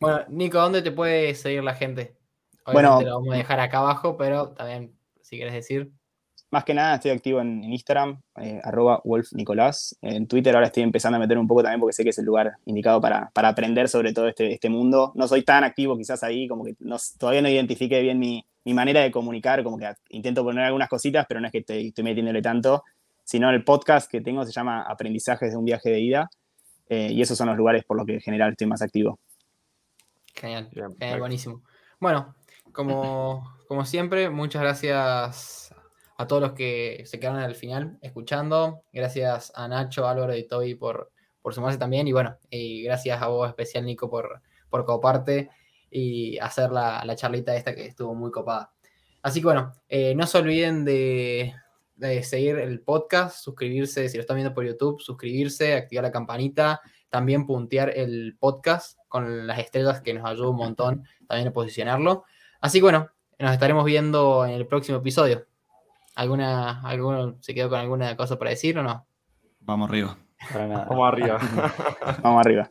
[0.00, 2.16] Bueno, Nico, ¿dónde te puede seguir la gente?
[2.64, 5.92] Obviamente bueno, lo vamos a dejar acá abajo, pero también, si quieres decir.
[6.50, 9.96] Más que nada estoy activo en, Instagram, eh, arroba wolfnicolás.
[10.02, 12.24] En Twitter ahora estoy empezando a meter un poco también porque sé que es el
[12.24, 15.12] lugar indicado para, para aprender sobre todo este, este mundo.
[15.14, 16.74] No soy tan activo quizás ahí, como que
[17.16, 21.26] todavía no identifique bien mi, mi manera de comunicar, como que intento poner algunas cositas,
[21.28, 22.82] pero no es que estoy, estoy metiéndole tanto,
[23.22, 26.30] sino el podcast que tengo se llama Aprendizajes de un viaje de ida,
[26.88, 29.18] eh, y esos son los lugares por los que en general estoy más activo.
[30.34, 30.68] Genial,
[31.18, 31.62] buenísimo.
[32.00, 32.34] Bueno,
[32.72, 35.74] como, como siempre, muchas gracias
[36.16, 38.82] a todos los que se quedaron al final escuchando.
[38.92, 41.10] Gracias a Nacho, Álvaro y Toby por,
[41.40, 42.06] por sumarse también.
[42.06, 45.50] Y bueno, y gracias a vos especial, Nico, por, por coparte
[45.96, 48.72] y hacer la, la, charlita esta que estuvo muy copada.
[49.22, 51.54] Así que bueno, eh, no se olviden de,
[52.24, 57.46] seguir el podcast, suscribirse, si lo están viendo por YouTube, suscribirse, activar la campanita, también
[57.46, 62.24] puntear el podcast con las estrellas que nos ayuda un montón también a posicionarlo.
[62.60, 63.08] Así que bueno,
[63.38, 65.46] nos estaremos viendo en el próximo episodio.
[66.16, 69.06] ¿Alguna, ¿Alguno se quedó con alguna cosa para decir o no?
[69.60, 70.18] Vamos arriba.
[70.52, 71.38] Vamos arriba.
[72.22, 72.70] Vamos arriba.